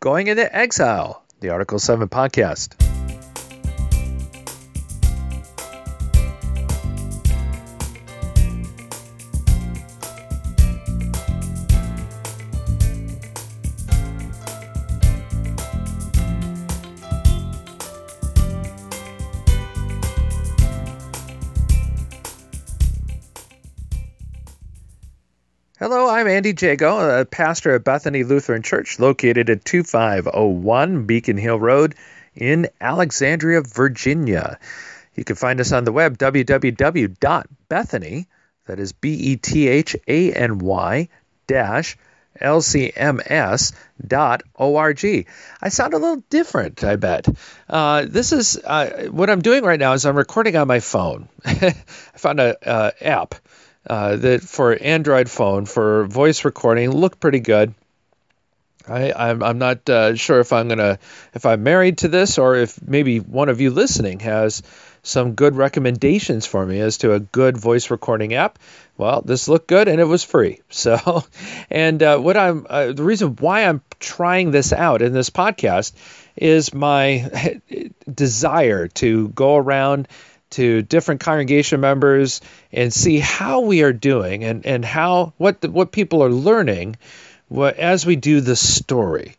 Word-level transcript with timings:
Going 0.00 0.28
into 0.28 0.54
Exile, 0.56 1.24
the 1.40 1.48
Article 1.48 1.80
7 1.80 2.08
podcast. 2.08 2.87
Andy 26.38 26.54
Jago, 26.56 27.20
a 27.20 27.24
pastor 27.24 27.74
at 27.74 27.82
Bethany 27.82 28.22
Lutheran 28.22 28.62
Church 28.62 29.00
located 29.00 29.50
at 29.50 29.64
2501 29.64 31.04
Beacon 31.04 31.36
Hill 31.36 31.58
Road 31.58 31.96
in 32.36 32.68
Alexandria, 32.80 33.60
Virginia. 33.62 34.60
You 35.16 35.24
can 35.24 35.34
find 35.34 35.60
us 35.60 35.72
on 35.72 35.82
the 35.82 35.90
web, 35.90 36.16
www.bethany, 36.16 37.16
that 38.66 38.78
is 38.78 38.92
B 38.92 39.14
E 39.14 39.34
T 39.34 39.66
H 39.66 39.96
A 40.06 40.32
N 40.32 40.60
Y 40.60 41.08
dash 41.48 41.98
lcms.org. 42.40 43.66
I 45.60 45.68
sound 45.70 45.94
a 45.94 45.98
little 45.98 46.22
different, 46.30 46.84
I 46.84 46.94
bet. 46.94 47.26
Uh, 47.68 48.06
this 48.08 48.30
is 48.30 48.56
uh, 48.58 49.08
what 49.10 49.28
I'm 49.28 49.42
doing 49.42 49.64
right 49.64 49.80
now 49.80 49.94
is 49.94 50.06
I'm 50.06 50.14
recording 50.16 50.54
on 50.54 50.68
my 50.68 50.78
phone. 50.78 51.28
I 51.44 51.74
found 52.14 52.38
an 52.38 52.54
uh, 52.64 52.92
app 53.00 53.34
uh, 53.88 54.16
that 54.16 54.42
for 54.42 54.76
Android 54.80 55.30
phone 55.30 55.66
for 55.66 56.06
voice 56.06 56.44
recording 56.44 56.90
looked 56.90 57.20
pretty 57.20 57.40
good. 57.40 57.74
I, 58.86 59.12
I'm, 59.12 59.42
I'm 59.42 59.58
not 59.58 59.88
uh, 59.88 60.14
sure 60.14 60.40
if 60.40 60.52
I'm 60.52 60.68
gonna 60.68 60.98
if 61.34 61.44
I'm 61.46 61.62
married 61.62 61.98
to 61.98 62.08
this 62.08 62.38
or 62.38 62.56
if 62.56 62.80
maybe 62.82 63.20
one 63.20 63.48
of 63.48 63.60
you 63.60 63.70
listening 63.70 64.20
has 64.20 64.62
some 65.02 65.34
good 65.34 65.56
recommendations 65.56 66.46
for 66.46 66.64
me 66.64 66.80
as 66.80 66.98
to 66.98 67.14
a 67.14 67.20
good 67.20 67.56
voice 67.56 67.90
recording 67.90 68.34
app. 68.34 68.58
Well, 68.96 69.22
this 69.22 69.48
looked 69.48 69.68
good 69.68 69.88
and 69.88 70.00
it 70.00 70.04
was 70.04 70.24
free. 70.24 70.60
So, 70.70 71.24
and 71.70 72.02
uh, 72.02 72.18
what 72.18 72.36
I'm 72.36 72.66
uh, 72.68 72.92
the 72.92 73.02
reason 73.02 73.36
why 73.36 73.64
I'm 73.64 73.82
trying 73.98 74.52
this 74.52 74.72
out 74.72 75.02
in 75.02 75.12
this 75.12 75.30
podcast 75.30 75.92
is 76.36 76.72
my 76.72 77.60
desire 78.14 78.88
to 78.88 79.28
go 79.28 79.56
around 79.56 80.08
to 80.50 80.82
different 80.82 81.20
congregation 81.20 81.80
members 81.80 82.40
and 82.72 82.92
see 82.92 83.18
how 83.18 83.60
we 83.60 83.82
are 83.82 83.92
doing 83.92 84.44
and, 84.44 84.66
and 84.66 84.84
how 84.84 85.32
what 85.36 85.60
the, 85.60 85.70
what 85.70 85.92
people 85.92 86.22
are 86.22 86.30
learning 86.30 86.96
as 87.56 88.04
we 88.04 88.16
do 88.16 88.40
the 88.40 88.56
story. 88.56 89.34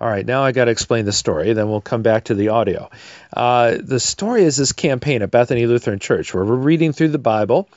All 0.00 0.08
right, 0.08 0.24
now 0.24 0.42
I 0.42 0.52
got 0.52 0.64
to 0.64 0.70
explain 0.70 1.04
the 1.04 1.12
story, 1.12 1.52
then 1.52 1.68
we'll 1.68 1.82
come 1.82 2.02
back 2.02 2.24
to 2.24 2.34
the 2.34 2.48
audio. 2.48 2.88
Uh, 3.34 3.76
the 3.78 4.00
story 4.00 4.44
is 4.44 4.56
this 4.56 4.72
campaign 4.72 5.20
at 5.20 5.30
Bethany 5.30 5.66
Lutheran 5.66 5.98
Church 5.98 6.32
where 6.32 6.44
we're 6.44 6.54
reading 6.54 6.92
through 6.92 7.08
the 7.08 7.18
Bible. 7.18 7.68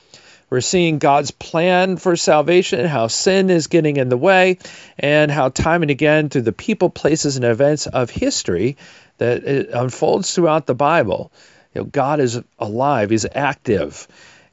We're 0.48 0.62
seeing 0.62 0.98
God's 0.98 1.32
plan 1.32 1.96
for 1.96 2.16
salvation, 2.16 2.86
how 2.86 3.08
sin 3.08 3.50
is 3.50 3.66
getting 3.66 3.96
in 3.96 4.08
the 4.08 4.16
way, 4.16 4.58
and 4.98 5.30
how 5.30 5.48
time 5.48 5.82
and 5.82 5.90
again 5.90 6.28
through 6.28 6.42
the 6.42 6.52
people, 6.52 6.88
places, 6.88 7.36
and 7.36 7.44
events 7.44 7.86
of 7.86 8.08
history 8.10 8.76
that 9.18 9.44
unfolds 9.44 10.34
throughout 10.34 10.66
the 10.66 10.74
Bible 10.74 11.30
you 11.74 11.80
know, 11.80 11.86
God 11.86 12.20
is 12.20 12.40
alive, 12.58 13.10
He's 13.10 13.26
active. 13.30 14.06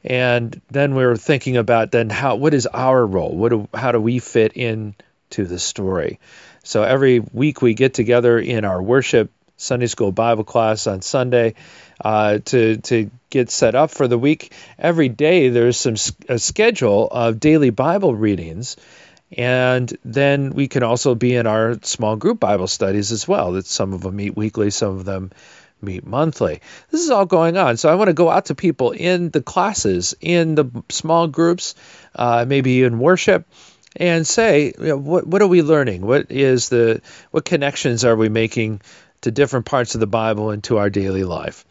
And 0.04 0.60
then 0.70 0.96
we 0.96 1.04
are 1.04 1.16
thinking 1.16 1.58
about 1.58 1.92
then 1.92 2.10
how 2.10 2.36
what 2.36 2.54
is 2.54 2.68
our 2.68 3.06
role? 3.06 3.36
What 3.36 3.50
do, 3.50 3.68
how 3.74 3.92
do 3.92 4.00
we 4.00 4.20
fit 4.20 4.54
in 4.56 4.96
to 5.32 5.46
the 5.46 5.60
story? 5.60 6.20
So 6.64 6.84
every 6.84 7.20
week 7.20 7.62
we 7.62 7.74
get 7.74 7.94
together 7.94 8.38
in 8.40 8.66
our 8.66 8.82
worship 8.82 9.32
Sunday 9.58 9.88
school 9.88 10.12
Bible 10.12 10.44
class 10.44 10.88
on 10.88 11.02
Sunday 11.02 11.54
uh, 12.04 12.40
to 12.46 12.78
to 12.78 13.12
get 13.30 13.52
set 13.52 13.76
up 13.76 13.92
for 13.92 14.08
the 14.08 14.18
week. 14.18 14.54
Every 14.80 15.08
day 15.08 15.50
there's 15.50 15.78
some 15.78 15.96
a 16.28 16.40
schedule 16.40 17.08
of 17.08 17.40
daily 17.40 17.70
Bible 17.70 18.16
readings, 18.16 18.76
and 19.38 19.96
then 20.04 20.52
we 20.52 20.68
can 20.68 20.82
also 20.82 21.14
be 21.14 21.36
in 21.36 21.46
our 21.46 21.78
small 21.84 22.16
group 22.16 22.40
Bible 22.40 22.68
studies 22.68 23.12
as 23.12 23.28
well. 23.28 23.54
That 23.54 23.68
some 23.68 23.94
of 23.94 24.02
them 24.02 24.16
meet 24.16 24.36
weekly, 24.36 24.72
some 24.72 24.98
of 24.98 25.06
them 25.06 25.32
meet 25.82 26.06
monthly. 26.06 26.62
This 26.90 27.02
is 27.02 27.10
all 27.10 27.26
going 27.26 27.58
on. 27.58 27.78
So 27.78 27.90
I 27.90 27.96
want 27.96 28.10
to 28.10 28.14
go 28.14 28.30
out 28.30 28.46
to 28.46 28.56
people 28.56 28.92
in 28.92 29.30
the 29.30 29.42
classes, 29.42 30.16
in 30.22 30.56
the 30.56 30.84
small 30.90 31.28
groups, 31.28 31.76
uh, 32.16 32.46
maybe 32.48 32.84
in 32.84 33.00
worship, 33.00 33.48
and 33.96 34.26
say, 34.26 34.74
you 34.78 34.88
know, 34.88 34.98
what 34.98 35.28
what 35.28 35.42
are 35.42 35.48
we 35.48 35.62
learning? 35.62 36.06
What 36.06 36.32
is 36.32 36.70
the 36.70 37.02
what 37.32 37.46
connections 37.46 38.06
are 38.06 38.16
we 38.16 38.30
making 38.30 38.82
to 39.22 39.32
different 39.32 39.66
parts 39.66 39.96
of 39.96 40.00
the 40.00 40.08
Bible 40.08 40.52
and 40.52 40.64
to 40.66 40.78
our 40.78 40.90
daily 40.90 41.24
life? 41.24 41.66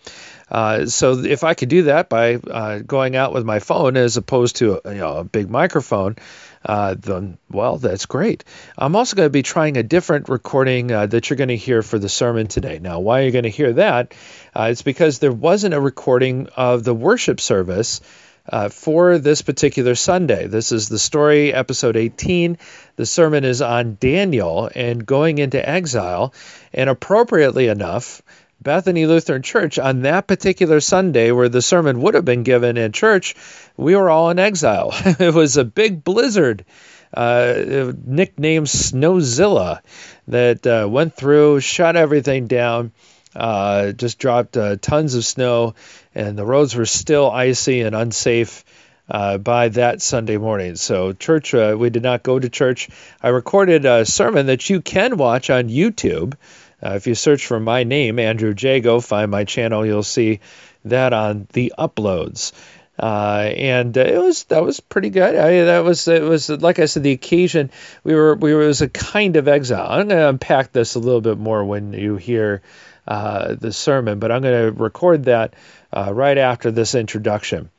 Uh, 0.50 0.86
so 0.86 1.18
if 1.18 1.44
I 1.44 1.54
could 1.54 1.68
do 1.68 1.84
that 1.84 2.08
by 2.08 2.34
uh, 2.34 2.78
going 2.80 3.16
out 3.16 3.32
with 3.32 3.44
my 3.44 3.60
phone 3.60 3.96
as 3.96 4.16
opposed 4.16 4.56
to 4.56 4.80
you 4.84 4.94
know, 4.94 5.18
a 5.18 5.24
big 5.24 5.48
microphone, 5.48 6.16
uh, 6.64 6.94
then 6.98 7.38
well, 7.50 7.78
that's 7.78 8.06
great. 8.06 8.44
I'm 8.76 8.96
also 8.96 9.16
going 9.16 9.26
to 9.26 9.30
be 9.30 9.42
trying 9.42 9.76
a 9.76 9.82
different 9.82 10.28
recording 10.28 10.92
uh, 10.92 11.06
that 11.06 11.30
you're 11.30 11.36
going 11.36 11.48
to 11.48 11.56
hear 11.56 11.82
for 11.82 11.98
the 11.98 12.08
sermon 12.08 12.48
today. 12.48 12.78
Now, 12.78 13.00
why 13.00 13.20
are 13.20 13.24
you 13.24 13.30
going 13.32 13.44
to 13.44 13.50
hear 13.50 13.72
that? 13.74 14.14
Uh, 14.54 14.68
it's 14.70 14.82
because 14.82 15.18
there 15.18 15.32
wasn't 15.32 15.74
a 15.74 15.80
recording 15.80 16.48
of 16.56 16.84
the 16.84 16.94
worship 16.94 17.40
service. 17.40 18.00
Uh, 18.48 18.68
for 18.68 19.18
this 19.18 19.42
particular 19.42 19.94
Sunday. 19.94 20.46
This 20.48 20.72
is 20.72 20.88
the 20.88 20.98
story, 20.98 21.52
episode 21.52 21.94
18. 21.94 22.58
The 22.96 23.06
sermon 23.06 23.44
is 23.44 23.62
on 23.62 23.98
Daniel 24.00 24.68
and 24.74 25.06
going 25.06 25.38
into 25.38 25.68
exile. 25.68 26.34
And 26.72 26.90
appropriately 26.90 27.68
enough, 27.68 28.22
Bethany 28.62 29.06
Lutheran 29.06 29.42
Church 29.42 29.78
on 29.78 30.02
that 30.02 30.26
particular 30.26 30.80
Sunday, 30.80 31.30
where 31.30 31.48
the 31.48 31.62
sermon 31.62 32.02
would 32.02 32.14
have 32.14 32.26
been 32.26 32.42
given 32.42 32.76
in 32.76 32.92
church, 32.92 33.34
we 33.76 33.96
were 33.96 34.10
all 34.10 34.28
in 34.28 34.38
exile. 34.38 34.90
it 35.18 35.32
was 35.32 35.56
a 35.56 35.64
big 35.64 36.04
blizzard, 36.04 36.66
uh, 37.14 37.92
nicknamed 38.04 38.66
Snowzilla, 38.66 39.80
that 40.28 40.66
uh, 40.66 40.86
went 40.90 41.16
through, 41.16 41.60
shut 41.60 41.96
everything 41.96 42.48
down, 42.48 42.92
uh, 43.34 43.92
just 43.92 44.18
dropped 44.18 44.56
uh, 44.58 44.76
tons 44.76 45.14
of 45.14 45.24
snow, 45.24 45.74
and 46.14 46.36
the 46.36 46.44
roads 46.44 46.76
were 46.76 46.86
still 46.86 47.30
icy 47.30 47.80
and 47.80 47.94
unsafe. 47.94 48.64
Uh, 49.12 49.38
by 49.38 49.68
that 49.70 50.00
Sunday 50.00 50.36
morning. 50.36 50.76
So, 50.76 51.12
church, 51.12 51.52
uh, 51.52 51.74
we 51.76 51.90
did 51.90 52.04
not 52.04 52.22
go 52.22 52.38
to 52.38 52.48
church. 52.48 52.88
I 53.20 53.30
recorded 53.30 53.84
a 53.84 54.06
sermon 54.06 54.46
that 54.46 54.70
you 54.70 54.80
can 54.80 55.16
watch 55.16 55.50
on 55.50 55.68
YouTube. 55.68 56.34
Uh, 56.82 56.94
if 56.94 57.06
you 57.06 57.14
search 57.14 57.46
for 57.46 57.60
my 57.60 57.84
name, 57.84 58.18
Andrew 58.18 58.54
Jago, 58.56 59.00
find 59.00 59.30
my 59.30 59.44
channel, 59.44 59.84
you'll 59.84 60.02
see 60.02 60.40
that 60.84 61.12
on 61.12 61.46
the 61.52 61.72
uploads. 61.78 62.52
Uh, 62.98 63.50
and 63.56 63.96
uh, 63.96 64.02
it 64.02 64.18
was 64.18 64.44
that 64.44 64.62
was 64.62 64.80
pretty 64.80 65.08
good. 65.08 65.34
I, 65.34 65.64
that 65.64 65.84
was 65.84 66.06
it 66.06 66.22
was 66.22 66.50
like 66.50 66.78
I 66.78 66.84
said, 66.84 67.02
the 67.02 67.12
occasion 67.12 67.70
we 68.04 68.14
were 68.14 68.34
we 68.34 68.52
were 68.52 68.64
it 68.64 68.66
was 68.66 68.82
a 68.82 68.88
kind 68.90 69.36
of 69.36 69.48
exile. 69.48 69.86
I'm 69.88 70.08
going 70.08 70.20
to 70.20 70.28
unpack 70.28 70.72
this 70.72 70.96
a 70.96 70.98
little 70.98 71.22
bit 71.22 71.38
more 71.38 71.64
when 71.64 71.94
you 71.94 72.16
hear 72.16 72.60
uh, 73.08 73.54
the 73.54 73.72
sermon, 73.72 74.18
but 74.18 74.30
I'm 74.30 74.42
going 74.42 74.66
to 74.66 74.82
record 74.82 75.24
that 75.24 75.54
uh, 75.92 76.12
right 76.12 76.36
after 76.36 76.70
this 76.70 76.94
introduction. 76.94 77.70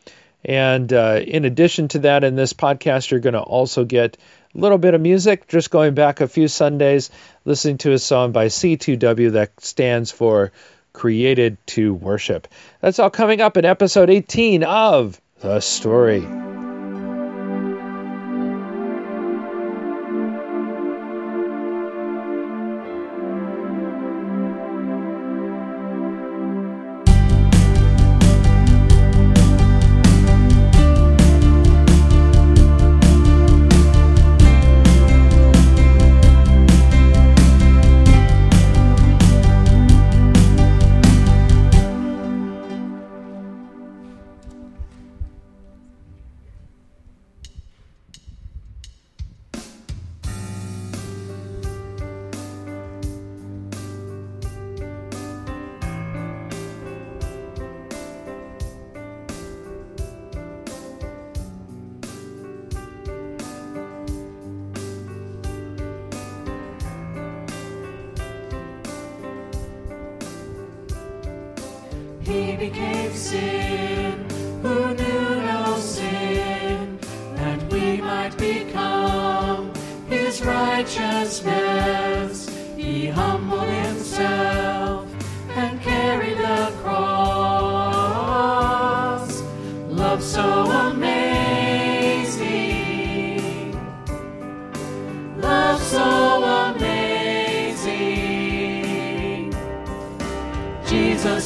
And 0.43 0.91
uh, 0.91 1.21
in 1.23 1.45
addition 1.45 1.87
to 1.89 1.99
that, 1.99 2.23
in 2.23 2.35
this 2.35 2.53
podcast, 2.53 3.11
you're 3.11 3.19
going 3.19 3.33
to 3.33 3.41
also 3.41 3.85
get 3.85 4.17
little 4.53 4.77
bit 4.77 4.93
of 4.93 5.01
music, 5.01 5.47
just 5.47 5.69
going 5.69 5.93
back 5.93 6.21
a 6.21 6.27
few 6.27 6.47
Sundays, 6.47 7.09
listening 7.45 7.77
to 7.79 7.93
a 7.93 7.99
song 7.99 8.31
by 8.31 8.47
C2W 8.47 9.33
that 9.33 9.59
stands 9.61 10.11
for 10.11 10.51
Created 10.93 11.57
to 11.67 11.93
Worship. 11.93 12.47
That's 12.81 12.99
all 12.99 13.09
coming 13.09 13.41
up 13.41 13.57
in 13.57 13.65
episode 13.65 14.09
18 14.09 14.63
of 14.63 15.19
The 15.39 15.59
Story. 15.59 16.21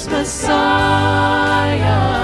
Messiah. 0.07 2.14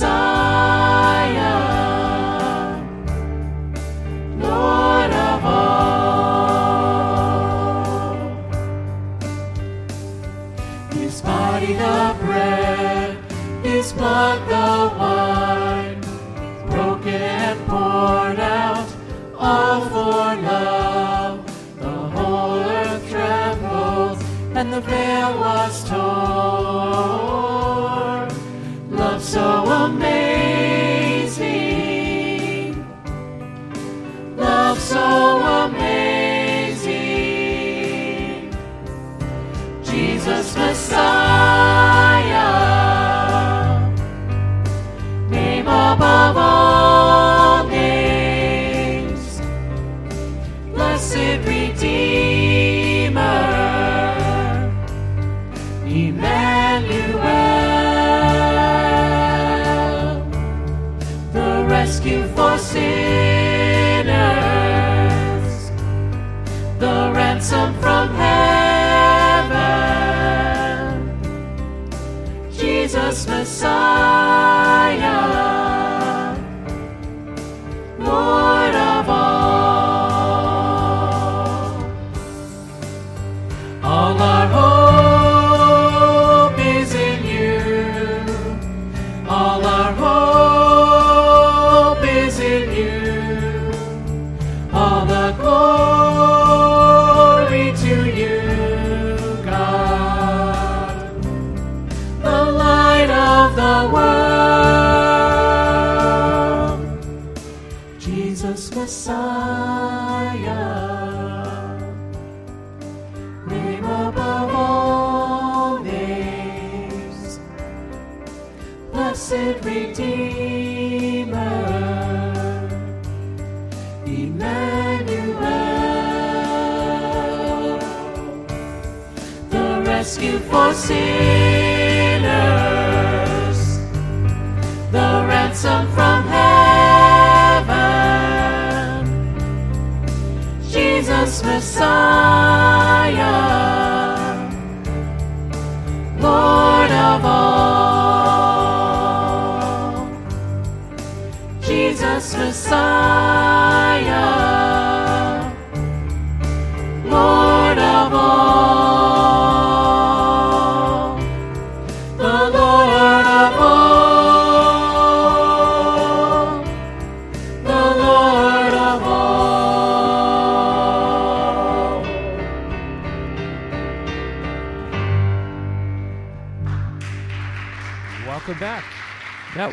Jesus 0.00 0.29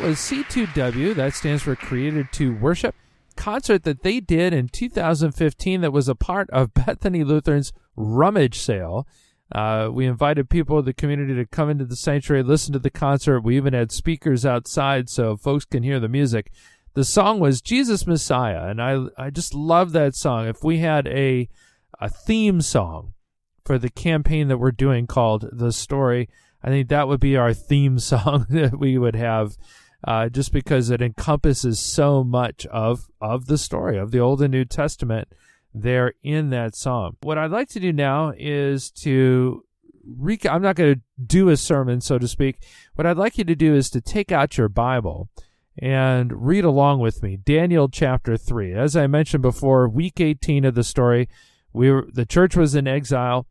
was 0.08 0.16
C2W, 0.20 1.14
that 1.16 1.34
stands 1.34 1.62
for 1.62 1.76
Created 1.76 2.32
to 2.32 2.56
Worship, 2.56 2.94
concert 3.36 3.82
that 3.82 4.02
they 4.02 4.20
did 4.20 4.54
in 4.54 4.68
2015 4.68 5.82
that 5.82 5.92
was 5.92 6.08
a 6.08 6.14
part 6.14 6.48
of 6.48 6.72
Bethany 6.86 7.24
Lutheran's 7.24 7.74
Rummage 7.94 8.58
Sale. 8.58 9.06
Uh, 9.52 9.90
we 9.92 10.06
invited 10.06 10.48
people 10.48 10.78
of 10.78 10.86
the 10.86 10.94
community 10.94 11.34
to 11.34 11.44
come 11.44 11.68
into 11.68 11.84
the 11.84 11.94
sanctuary, 11.94 12.42
listen 12.42 12.72
to 12.72 12.78
the 12.78 12.88
concert. 12.88 13.42
We 13.42 13.58
even 13.58 13.74
had 13.74 13.92
speakers 13.92 14.46
outside 14.46 15.10
so 15.10 15.36
folks 15.36 15.66
can 15.66 15.82
hear 15.82 16.00
the 16.00 16.08
music. 16.08 16.50
The 16.94 17.04
song 17.04 17.38
was 17.38 17.60
Jesus 17.60 18.06
Messiah, 18.06 18.66
and 18.66 18.80
I 18.80 19.08
I 19.18 19.28
just 19.28 19.52
love 19.52 19.92
that 19.92 20.14
song. 20.14 20.48
If 20.48 20.64
we 20.64 20.78
had 20.78 21.06
a 21.08 21.50
a 22.00 22.08
theme 22.08 22.62
song 22.62 23.12
for 23.66 23.76
the 23.76 23.90
campaign 23.90 24.48
that 24.48 24.56
we're 24.56 24.70
doing 24.70 25.06
called 25.06 25.50
The 25.52 25.70
Story, 25.70 26.30
I 26.62 26.68
think 26.68 26.88
that 26.88 27.08
would 27.08 27.20
be 27.20 27.36
our 27.36 27.52
theme 27.52 27.98
song 27.98 28.46
that 28.48 28.78
we 28.78 28.96
would 28.98 29.16
have, 29.16 29.56
uh, 30.04 30.28
just 30.28 30.52
because 30.52 30.90
it 30.90 31.02
encompasses 31.02 31.78
so 31.78 32.22
much 32.22 32.66
of 32.66 33.08
of 33.20 33.46
the 33.46 33.58
story 33.58 33.98
of 33.98 34.10
the 34.10 34.20
Old 34.20 34.42
and 34.42 34.52
New 34.52 34.64
Testament 34.64 35.28
there 35.74 36.14
in 36.22 36.50
that 36.50 36.74
psalm. 36.74 37.16
What 37.22 37.38
I'd 37.38 37.50
like 37.50 37.68
to 37.70 37.80
do 37.80 37.92
now 37.92 38.32
is 38.36 38.90
to 38.92 39.64
recap. 40.08 40.52
I'm 40.52 40.62
not 40.62 40.76
going 40.76 40.94
to 40.94 41.00
do 41.24 41.48
a 41.48 41.56
sermon, 41.56 42.00
so 42.00 42.18
to 42.18 42.28
speak. 42.28 42.64
What 42.94 43.06
I'd 43.06 43.16
like 43.16 43.38
you 43.38 43.44
to 43.44 43.54
do 43.54 43.74
is 43.74 43.90
to 43.90 44.00
take 44.00 44.32
out 44.32 44.56
your 44.56 44.68
Bible 44.68 45.28
and 45.80 46.46
read 46.46 46.64
along 46.64 47.00
with 47.00 47.22
me. 47.22 47.36
Daniel 47.36 47.88
chapter 47.88 48.36
three. 48.36 48.72
As 48.72 48.96
I 48.96 49.06
mentioned 49.06 49.42
before, 49.42 49.88
week 49.88 50.20
18 50.20 50.64
of 50.64 50.74
the 50.74 50.84
story, 50.84 51.28
we 51.72 51.90
were 51.90 52.08
the 52.12 52.26
church 52.26 52.56
was 52.56 52.74
in 52.74 52.86
exile 52.86 53.46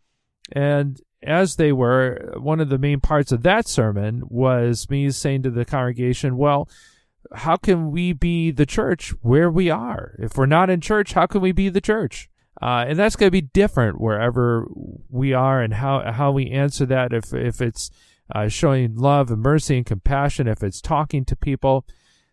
and 0.52 1.02
as 1.24 1.56
they 1.56 1.72
were, 1.72 2.36
one 2.38 2.60
of 2.60 2.70
the 2.70 2.78
main 2.78 3.00
parts 3.00 3.32
of 3.32 3.44
that 3.44 3.68
sermon 3.68 4.22
was 4.28 4.90
me 4.90 5.10
saying 5.10 5.44
to 5.44 5.50
the 5.50 5.66
congregation, 5.66 6.38
well, 6.38 6.70
how 7.34 7.58
can 7.58 7.92
we 7.92 8.14
be 8.14 8.52
the 8.52 8.66
church 8.66 9.10
where 9.22 9.50
we 9.50 9.70
are? 9.70 10.16
If 10.20 10.38
we're 10.38 10.46
not 10.46 10.70
in 10.70 10.80
church, 10.82 11.14
how 11.14 11.26
can 11.26 11.42
we 11.42 11.52
be 11.52 11.70
the 11.70 11.82
church? 11.82 12.30
Uh, 12.62 12.86
and 12.88 12.98
that's 12.98 13.16
going 13.16 13.28
to 13.28 13.32
be 13.32 13.42
different 13.42 14.00
wherever 14.00 14.68
we 15.10 15.34
are 15.34 15.62
and 15.62 15.74
how, 15.76 16.12
how 16.12 16.32
we 16.32 16.50
answer 16.50 16.86
that. 16.86 17.14
If, 17.14 17.34
if 17.34 17.62
it's 17.62 17.92
uh, 18.34 18.48
showing 18.48 18.96
love 18.96 19.30
and 19.30 19.42
mercy 19.42 19.78
and 19.78 19.86
compassion, 19.86 20.48
if 20.48 20.64
it's 20.64 20.82
talking 20.82 21.26
to 21.26 21.36
people. 21.36 21.86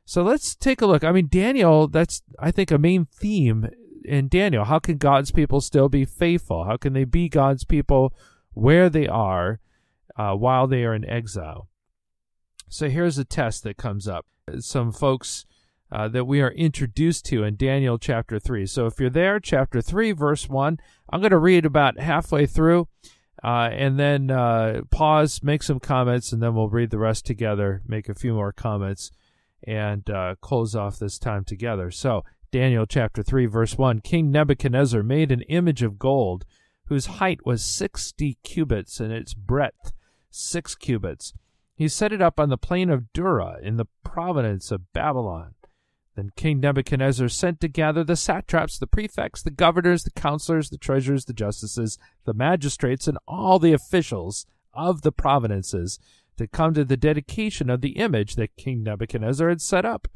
So 0.04 0.22
let's 0.22 0.54
take 0.54 0.80
a 0.80 0.86
look. 0.86 1.04
I 1.04 1.12
mean, 1.12 1.28
Daniel, 1.28 1.88
that's, 1.88 2.22
I 2.38 2.50
think, 2.50 2.70
a 2.70 2.78
main 2.78 3.06
theme 3.06 3.68
in 4.04 4.28
Daniel. 4.28 4.64
How 4.64 4.78
can 4.78 4.98
God's 4.98 5.30
people 5.30 5.60
still 5.60 5.88
be 5.88 6.04
faithful? 6.04 6.64
How 6.64 6.76
can 6.76 6.92
they 6.92 7.04
be 7.04 7.28
God's 7.28 7.64
people 7.64 8.14
where 8.54 8.88
they 8.88 9.06
are 9.06 9.60
uh, 10.16 10.34
while 10.34 10.66
they 10.66 10.84
are 10.84 10.94
in 10.94 11.08
exile? 11.08 11.68
So 12.68 12.88
here's 12.88 13.18
a 13.18 13.24
test 13.24 13.62
that 13.64 13.76
comes 13.76 14.08
up. 14.08 14.26
Some 14.58 14.92
folks 14.92 15.46
uh, 15.92 16.08
that 16.08 16.24
we 16.24 16.40
are 16.40 16.50
introduced 16.50 17.24
to 17.26 17.44
in 17.44 17.56
Daniel 17.56 17.98
chapter 17.98 18.38
3. 18.38 18.66
So 18.66 18.86
if 18.86 18.98
you're 18.98 19.10
there, 19.10 19.38
chapter 19.38 19.80
3, 19.80 20.12
verse 20.12 20.48
1, 20.48 20.78
I'm 21.10 21.20
going 21.20 21.30
to 21.30 21.38
read 21.38 21.64
about 21.64 22.00
halfway 22.00 22.46
through 22.46 22.88
uh, 23.44 23.68
and 23.72 23.98
then 23.98 24.30
uh, 24.30 24.80
pause, 24.90 25.42
make 25.42 25.62
some 25.62 25.78
comments, 25.78 26.32
and 26.32 26.42
then 26.42 26.54
we'll 26.54 26.70
read 26.70 26.90
the 26.90 26.98
rest 26.98 27.26
together, 27.26 27.82
make 27.86 28.08
a 28.08 28.14
few 28.14 28.32
more 28.32 28.52
comments, 28.52 29.10
and 29.62 30.08
uh, 30.08 30.34
close 30.40 30.74
off 30.74 30.98
this 30.98 31.18
time 31.18 31.44
together. 31.44 31.90
So, 31.90 32.24
Daniel 32.50 32.86
chapter 32.86 33.22
3, 33.22 33.46
verse 33.46 33.76
1 33.76 34.00
King 34.00 34.30
Nebuchadnezzar 34.30 35.02
made 35.02 35.30
an 35.30 35.42
image 35.42 35.82
of 35.82 35.98
gold 35.98 36.46
whose 36.86 37.06
height 37.06 37.46
was 37.46 37.64
60 37.64 38.38
cubits 38.42 39.00
and 39.00 39.12
its 39.12 39.34
breadth 39.34 39.92
6 40.30 40.74
cubits. 40.76 41.32
He 41.76 41.88
set 41.88 42.12
it 42.12 42.22
up 42.22 42.38
on 42.38 42.48
the 42.48 42.58
plain 42.58 42.90
of 42.90 43.12
Dura 43.12 43.58
in 43.62 43.76
the 43.76 43.86
province 44.04 44.70
of 44.70 44.92
Babylon. 44.92 45.54
Then 46.14 46.30
King 46.36 46.60
Nebuchadnezzar 46.60 47.28
sent 47.28 47.60
to 47.60 47.68
gather 47.68 48.04
the 48.04 48.16
satraps, 48.16 48.78
the 48.78 48.86
prefects, 48.86 49.42
the 49.42 49.50
governors, 49.50 50.04
the 50.04 50.10
counselors, 50.10 50.70
the 50.70 50.78
treasurers, 50.78 51.24
the 51.24 51.32
justices, 51.32 51.98
the 52.24 52.34
magistrates, 52.34 53.08
and 53.08 53.18
all 53.26 53.58
the 53.58 53.72
officials 53.72 54.46
of 54.72 55.02
the 55.02 55.12
provinces 55.12 55.98
to 56.36 56.46
come 56.46 56.74
to 56.74 56.84
the 56.84 56.96
dedication 56.96 57.70
of 57.70 57.80
the 57.80 57.96
image 57.96 58.36
that 58.36 58.56
King 58.56 58.82
Nebuchadnezzar 58.82 59.48
had 59.48 59.62
set 59.62 59.84
up. 59.84 60.08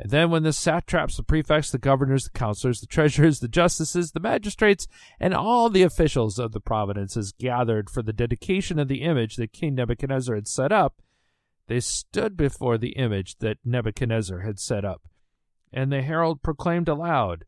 And 0.00 0.10
then 0.10 0.30
when 0.30 0.44
the 0.44 0.52
satraps, 0.52 1.16
the 1.16 1.24
prefects, 1.24 1.72
the 1.72 1.78
governors, 1.78 2.24
the 2.24 2.30
counselors, 2.30 2.80
the 2.80 2.86
treasurers, 2.86 3.40
the 3.40 3.48
justices, 3.48 4.12
the 4.12 4.20
magistrates, 4.20 4.86
and 5.18 5.34
all 5.34 5.68
the 5.68 5.82
officials 5.82 6.38
of 6.38 6.52
the 6.52 6.60
provinces 6.60 7.32
gathered 7.32 7.90
for 7.90 8.02
the 8.02 8.12
dedication 8.12 8.78
of 8.78 8.86
the 8.86 9.02
image 9.02 9.34
that 9.36 9.52
King 9.52 9.74
Nebuchadnezzar 9.74 10.36
had 10.36 10.46
set 10.46 10.70
up, 10.70 11.02
they 11.66 11.80
stood 11.80 12.36
before 12.36 12.78
the 12.78 12.90
image 12.90 13.38
that 13.38 13.58
Nebuchadnezzar 13.64 14.40
had 14.40 14.60
set 14.60 14.84
up. 14.84 15.02
And 15.72 15.90
the 15.90 16.02
herald 16.02 16.42
proclaimed 16.42 16.88
aloud, 16.88 17.44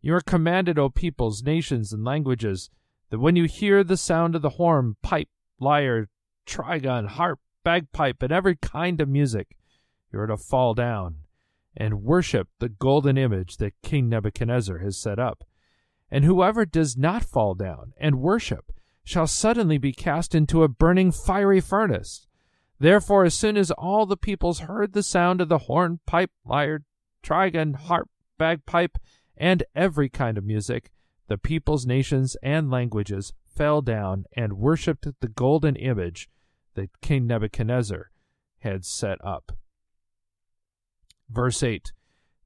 You 0.00 0.14
are 0.16 0.20
commanded, 0.20 0.80
O 0.80 0.90
peoples, 0.90 1.44
nations, 1.44 1.92
and 1.92 2.04
languages, 2.04 2.68
that 3.10 3.20
when 3.20 3.36
you 3.36 3.44
hear 3.44 3.84
the 3.84 3.96
sound 3.96 4.34
of 4.34 4.42
the 4.42 4.50
horn, 4.50 4.96
pipe, 5.02 5.28
lyre, 5.60 6.08
trigon, 6.46 7.06
harp, 7.06 7.38
bagpipe, 7.62 8.22
and 8.24 8.32
every 8.32 8.56
kind 8.56 9.00
of 9.00 9.08
music, 9.08 9.56
you 10.12 10.18
are 10.18 10.26
to 10.26 10.36
fall 10.36 10.74
down 10.74 11.21
and 11.76 12.02
worship 12.02 12.48
the 12.58 12.68
golden 12.68 13.16
image 13.16 13.56
that 13.56 13.80
King 13.82 14.08
Nebuchadnezzar 14.08 14.78
has 14.78 14.96
set 14.96 15.18
up. 15.18 15.44
And 16.10 16.24
whoever 16.24 16.66
does 16.66 16.96
not 16.96 17.24
fall 17.24 17.54
down 17.54 17.92
and 17.96 18.20
worship 18.20 18.72
shall 19.04 19.26
suddenly 19.26 19.78
be 19.78 19.92
cast 19.92 20.34
into 20.34 20.62
a 20.62 20.68
burning 20.68 21.10
fiery 21.10 21.60
furnace. 21.60 22.26
Therefore, 22.78 23.24
as 23.24 23.34
soon 23.34 23.56
as 23.56 23.70
all 23.70 24.06
the 24.06 24.16
peoples 24.16 24.60
heard 24.60 24.92
the 24.92 25.02
sound 25.02 25.40
of 25.40 25.48
the 25.48 25.58
horn, 25.58 26.00
pipe, 26.06 26.30
lyre, 26.44 26.84
trigon, 27.22 27.74
harp, 27.74 28.08
bagpipe, 28.38 28.98
and 29.36 29.62
every 29.74 30.08
kind 30.08 30.36
of 30.36 30.44
music, 30.44 30.90
the 31.28 31.38
peoples, 31.38 31.86
nations, 31.86 32.36
and 32.42 32.70
languages 32.70 33.32
fell 33.44 33.82
down 33.82 34.24
and 34.36 34.58
worshipped 34.58 35.06
the 35.20 35.28
golden 35.28 35.76
image 35.76 36.28
that 36.74 37.00
King 37.00 37.26
Nebuchadnezzar 37.26 38.10
had 38.58 38.84
set 38.84 39.18
up. 39.24 39.52
Verse 41.32 41.62
8 41.62 41.92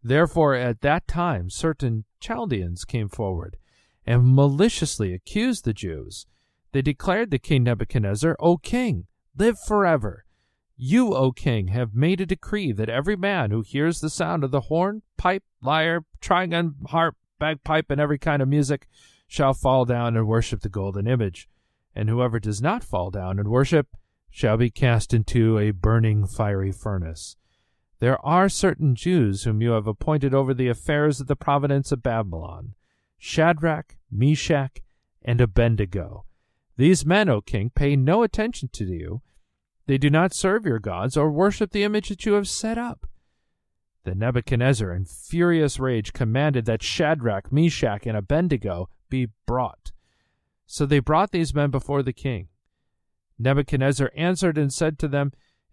Therefore, 0.03 0.55
at 0.55 0.83
that 0.83 1.09
time, 1.09 1.51
certain 1.51 2.05
Chaldeans 2.21 2.85
came 2.85 3.09
forward 3.09 3.57
and 4.07 4.35
maliciously 4.35 5.13
accused 5.13 5.65
the 5.65 5.73
Jews. 5.73 6.27
They 6.73 6.83
declared 6.83 7.31
to 7.33 7.39
King 7.39 7.65
Nebuchadnezzar, 7.65 8.37
O 8.39 8.57
king, 8.57 9.07
live 9.37 9.59
forever. 9.59 10.25
You, 10.77 11.15
O 11.15 11.33
king, 11.33 11.69
have 11.69 11.95
made 11.95 12.21
a 12.21 12.27
decree 12.27 12.71
that 12.73 12.89
every 12.89 13.17
man 13.17 13.51
who 13.51 13.63
hears 13.63 14.01
the 14.01 14.11
sound 14.11 14.45
of 14.45 14.51
the 14.51 14.63
horn, 14.63 15.03
pipe, 15.17 15.43
lyre, 15.61 16.05
trigon, 16.21 16.75
harp, 16.89 17.17
bagpipe, 17.39 17.91
and 17.91 18.01
every 18.01 18.19
kind 18.19 18.43
of 18.43 18.49
music 18.49 18.87
shall 19.27 19.55
fall 19.55 19.85
down 19.85 20.17
and 20.17 20.29
worship 20.29 20.61
the 20.61 20.69
golden 20.69 21.07
image. 21.09 21.49
And 21.95 22.09
whoever 22.09 22.39
does 22.39 22.63
not 22.63 22.85
fall 22.85 23.11
down 23.11 23.39
and 23.39 23.49
worship 23.49 23.89
shall 24.31 24.59
be 24.59 24.71
cast 24.71 25.15
into 25.15 25.59
a 25.59 25.71
burning 25.71 26.27
fiery 26.27 26.71
furnace. 26.71 27.37
There 27.99 28.25
are 28.25 28.49
certain 28.49 28.95
Jews 28.95 29.45
whom 29.45 29.63
you 29.63 29.71
have 29.71 29.87
appointed 29.87 30.35
over 30.35 30.53
the 30.53 30.69
affairs 30.69 31.21
of 31.21 31.27
the 31.27 31.37
province 31.37 31.93
of 31.93 32.03
Babylon 32.03 32.75
Shadrach, 33.19 33.97
Meshach, 34.11 34.83
and 35.23 35.41
Abednego. 35.41 36.25
These 36.77 37.07
men, 37.07 37.29
O 37.29 37.41
king, 37.41 37.71
pay 37.71 37.97
no 37.97 38.23
attention 38.23 38.69
to 38.75 38.85
you 38.85 39.23
they 39.87 39.99
do 39.99 40.11
not 40.11 40.35
serve 40.35 40.67
your 40.67 40.81
gods 40.81 41.17
or 41.17 41.31
worship 41.31 41.71
the 41.71 41.85
image 41.85 42.09
that 42.09 42.27
you 42.27 42.35
have 42.35 42.49
set 42.49 42.77
up. 42.77 43.07
Then 44.05 44.19
Nebuchadnezzar, 44.19 44.93
in 44.93 45.05
furious 45.05 45.79
rage, 45.79 46.13
commanded 46.13 46.65
that 46.67 46.83
Shadrach, 46.83 47.53
Meshach, 47.53 48.07
and 48.07 48.17
Abednego 48.17 48.89
be 49.09 49.29
brought. 49.47 49.93
So 50.67 50.87
they 50.87 50.99
brought 50.99 51.31
these 51.31 51.55
men 51.55 51.71
before 51.71 52.03
the 52.03 52.13
king. 52.13 52.49
Nebuchadnezzar 53.39 54.11
answered 54.17 54.59
and 54.59 54.73
said 54.73 54.99
to 54.99 55.09
them, 55.09 55.33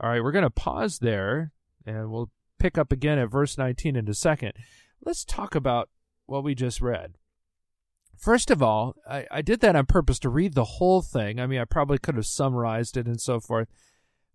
All 0.00 0.08
right, 0.08 0.22
we're 0.22 0.32
going 0.32 0.44
to 0.44 0.50
pause 0.50 1.00
there, 1.00 1.52
and 1.84 2.10
we'll 2.10 2.30
pick 2.58 2.78
up 2.78 2.90
again 2.90 3.18
at 3.18 3.30
verse 3.30 3.58
19 3.58 3.96
in 3.96 4.08
a 4.08 4.14
second. 4.14 4.52
Let's 5.04 5.24
talk 5.26 5.54
about 5.54 5.90
what 6.24 6.42
we 6.42 6.54
just 6.54 6.80
read. 6.80 7.18
First 8.16 8.50
of 8.50 8.62
all, 8.62 8.96
I, 9.08 9.26
I 9.30 9.42
did 9.42 9.60
that 9.60 9.76
on 9.76 9.86
purpose 9.86 10.18
to 10.20 10.30
read 10.30 10.54
the 10.54 10.64
whole 10.64 11.02
thing. 11.02 11.38
I 11.38 11.46
mean, 11.46 11.60
I 11.60 11.64
probably 11.64 11.98
could 11.98 12.16
have 12.16 12.26
summarized 12.26 12.96
it 12.96 13.06
and 13.06 13.20
so 13.20 13.40
forth. 13.40 13.68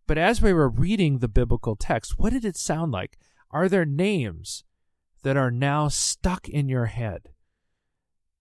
But 0.08 0.18
as 0.20 0.42
we 0.42 0.54
were 0.54 0.70
reading 0.70 1.18
the 1.18 1.28
biblical 1.28 1.76
text, 1.76 2.20
what 2.20 2.34
did 2.34 2.46
it 2.46 2.58
sound 2.58 2.92
like? 2.92 3.18
Are 3.50 3.68
there 3.68 3.86
names 3.86 4.64
that 5.24 5.38
are 5.38 5.52
now 5.52 5.88
stuck 5.88 6.48
in 6.48 6.70
your 6.70 6.86
head? 6.88 7.30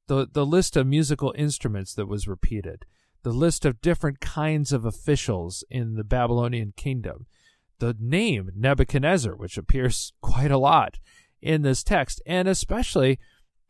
The, 0.09 0.27
the 0.31 0.45
list 0.45 0.77
of 0.77 0.87
musical 0.87 1.35
instruments 1.37 1.95
that 1.95 2.07
was 2.07 2.29
repeated, 2.29 2.85
the 3.25 3.33
list 3.33 3.65
of 3.65 3.81
different 3.81 4.21
kinds 4.21 4.73
of 4.73 4.85
officials 4.85 5.65
in 5.71 5.95
the 5.95 6.05
Babylonian 6.05 6.75
kingdom, 6.77 7.27
the 7.79 7.97
name 7.99 8.51
Nebuchadnezzar, 8.55 9.35
which 9.35 9.59
appears 9.59 10.13
quite 10.21 10.53
a 10.53 10.59
lot 10.59 10.99
in 11.43 11.63
this 11.63 11.83
text, 11.83 12.23
and 12.27 12.47
especially 12.47 13.19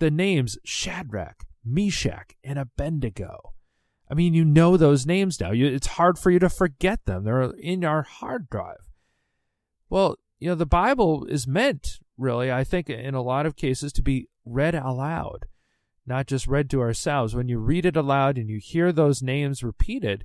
the 0.01 0.11
names 0.11 0.59
Shadrach, 0.65 1.45
Meshach, 1.65 2.35
and 2.43 2.59
Abednego. 2.59 3.55
I 4.11 4.15
mean, 4.15 4.35
you 4.35 4.45
know 4.45 4.77
those 4.77 5.07
names 5.07 5.41
now. 5.41 5.53
You, 5.53 5.67
it's 5.67 5.87
hard 5.87 6.19
for 6.19 6.31
you 6.31 6.39
to 6.41 6.51
forget 6.51 7.05
them. 7.07 7.25
They're 7.25 7.53
in 7.59 7.85
our 7.85 8.03
hard 8.03 8.51
drive. 8.51 8.91
Well, 9.89 10.17
you 10.39 10.49
know, 10.49 10.55
the 10.55 10.67
Bible 10.67 11.25
is 11.25 11.47
meant, 11.47 12.01
really, 12.19 12.53
I 12.53 12.65
think, 12.65 12.91
in 12.91 13.15
a 13.15 13.23
lot 13.23 13.47
of 13.47 13.57
cases, 13.57 13.93
to 13.95 14.03
be 14.03 14.29
read 14.45 14.75
aloud, 14.75 15.47
not 16.07 16.27
just 16.27 16.47
read 16.47 16.71
to 16.71 16.81
ourselves. 16.81 17.35
When 17.35 17.49
you 17.49 17.59
read 17.59 17.87
it 17.87 17.97
aloud 17.97 18.37
and 18.37 18.49
you 18.49 18.59
hear 18.63 18.93
those 18.93 19.23
names 19.23 19.63
repeated, 19.63 20.25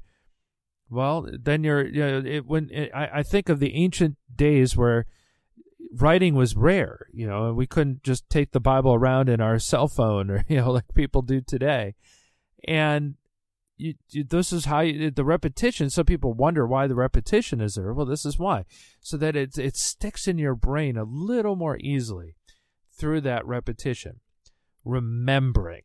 well, 0.89 1.27
then 1.31 1.63
you're, 1.63 1.85
you 1.85 1.99
know, 1.99 2.23
it, 2.25 2.45
when 2.45 2.69
it, 2.71 2.91
I, 2.93 3.19
I 3.19 3.23
think 3.23 3.49
of 3.49 3.59
the 3.59 3.75
ancient 3.75 4.17
days 4.35 4.75
where 4.75 5.05
writing 5.95 6.35
was 6.35 6.55
rare, 6.55 7.07
you 7.13 7.27
know, 7.27 7.47
and 7.47 7.55
we 7.55 7.67
couldn't 7.67 8.03
just 8.03 8.29
take 8.29 8.51
the 8.51 8.59
Bible 8.59 8.93
around 8.93 9.29
in 9.29 9.39
our 9.41 9.59
cell 9.59 9.87
phone 9.87 10.29
or, 10.29 10.43
you 10.49 10.57
know, 10.57 10.71
like 10.71 10.93
people 10.93 11.21
do 11.21 11.41
today. 11.41 11.95
And 12.67 13.15
you, 13.77 13.93
you, 14.09 14.23
this 14.25 14.51
is 14.51 14.65
how 14.65 14.81
you, 14.81 15.09
the 15.09 15.23
repetition. 15.23 15.89
Some 15.89 16.05
people 16.05 16.33
wonder 16.33 16.67
why 16.67 16.85
the 16.87 16.95
repetition 16.95 17.61
is 17.61 17.75
there. 17.75 17.93
Well, 17.93 18.05
this 18.05 18.25
is 18.25 18.37
why, 18.37 18.65
so 18.99 19.15
that 19.17 19.37
it 19.37 19.57
it 19.57 19.77
sticks 19.77 20.27
in 20.27 20.37
your 20.37 20.53
brain 20.53 20.97
a 20.97 21.05
little 21.05 21.55
more 21.55 21.77
easily 21.79 22.35
through 22.91 23.21
that 23.21 23.47
repetition. 23.47 24.19
Remembering, 24.85 25.83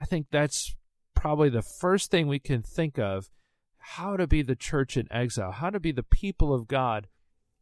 I 0.00 0.04
think 0.04 0.26
that's 0.30 0.74
probably 1.14 1.48
the 1.48 1.62
first 1.62 2.10
thing 2.10 2.26
we 2.26 2.38
can 2.38 2.62
think 2.62 2.98
of 2.98 3.30
how 3.78 4.16
to 4.16 4.26
be 4.26 4.42
the 4.42 4.56
church 4.56 4.96
in 4.96 5.10
exile, 5.12 5.52
how 5.52 5.70
to 5.70 5.80
be 5.80 5.92
the 5.92 6.02
people 6.02 6.54
of 6.54 6.68
God, 6.68 7.08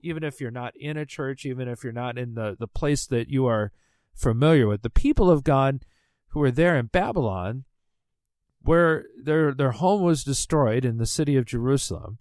even 0.01 0.23
if 0.23 0.41
you're 0.41 0.51
not 0.51 0.75
in 0.77 0.97
a 0.97 1.07
church, 1.07 1.45
even 1.45 1.69
if 1.69 1.83
you're 1.83 1.93
not 1.93 2.19
in 2.19 2.35
the, 2.35 2.57
the 2.59 2.67
place 2.67 3.07
that 3.07 3.29
you 3.29 3.47
are 3.47 3.73
familiar 4.15 4.67
with. 4.67 4.83
The 4.83 4.91
people 4.91 5.31
of 5.31 5.45
God 5.45 5.85
who 6.29 6.43
are 6.43 6.51
there 6.51 6.77
in 6.79 6.87
Babylon, 6.87 7.65
where 8.63 9.05
their 9.23 9.53
their 9.53 9.73
home 9.73 10.03
was 10.03 10.25
destroyed 10.25 10.85
in 10.85 10.99
the 10.99 11.07
city 11.07 11.37
of 11.37 11.47
Jerusalem. 11.47 12.19